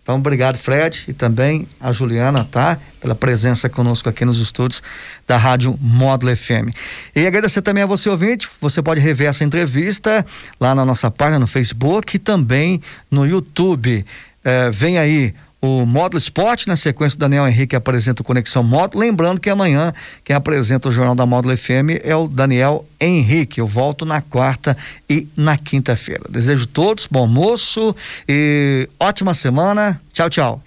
então, 0.02 0.16
obrigado, 0.16 0.56
Fred, 0.56 1.04
e 1.08 1.12
também 1.12 1.68
a 1.78 1.92
Juliana, 1.92 2.44
tá? 2.44 2.78
Pela 3.00 3.14
presença 3.14 3.68
conosco 3.68 4.08
aqui 4.08 4.24
nos 4.24 4.40
estúdios 4.40 4.82
da 5.26 5.36
Rádio 5.36 5.78
Módulo 5.80 6.34
FM. 6.34 6.74
E 7.14 7.26
agradecer 7.26 7.62
também 7.62 7.82
a 7.82 7.86
você, 7.86 8.08
ouvinte. 8.08 8.48
Você 8.60 8.82
pode 8.82 9.00
rever 9.00 9.28
essa 9.28 9.44
entrevista 9.44 10.24
lá 10.58 10.74
na 10.74 10.84
nossa 10.84 11.10
página 11.10 11.38
no 11.38 11.46
Facebook 11.46 12.16
e 12.16 12.18
também 12.18 12.80
no 13.10 13.26
YouTube. 13.26 14.04
É, 14.42 14.70
vem 14.70 14.98
aí 14.98 15.34
o 15.60 15.84
Módulo 15.84 16.18
Esporte, 16.18 16.66
na 16.66 16.76
sequência 16.76 17.16
o 17.16 17.20
Daniel 17.20 17.46
Henrique 17.46 17.76
apresenta 17.76 18.22
o 18.22 18.24
Conexão 18.24 18.62
Módulo, 18.62 19.00
lembrando 19.00 19.40
que 19.40 19.50
amanhã 19.50 19.92
quem 20.24 20.34
apresenta 20.34 20.88
o 20.88 20.92
Jornal 20.92 21.14
da 21.14 21.26
Módulo 21.26 21.56
FM 21.56 22.00
é 22.02 22.16
o 22.16 22.26
Daniel 22.26 22.86
Henrique, 23.00 23.60
eu 23.60 23.66
volto 23.66 24.06
na 24.06 24.20
quarta 24.20 24.76
e 25.08 25.28
na 25.36 25.56
quinta-feira. 25.56 26.22
Desejo 26.28 26.66
todos 26.66 27.06
bom 27.06 27.20
almoço 27.20 27.94
e 28.28 28.88
ótima 28.98 29.34
semana, 29.34 30.00
tchau, 30.12 30.30
tchau. 30.30 30.62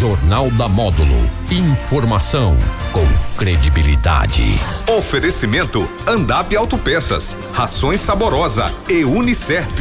Jornal 0.00 0.50
da 0.52 0.68
Módulo, 0.68 1.30
informação 1.50 2.56
com 2.92 3.06
credibilidade. 3.36 4.42
Oferecimento 4.88 5.88
Andap 6.06 6.54
Autopeças, 6.56 7.36
Rações 7.52 8.00
Saborosa 8.00 8.72
e 8.88 9.04
Unicerp. 9.04 9.78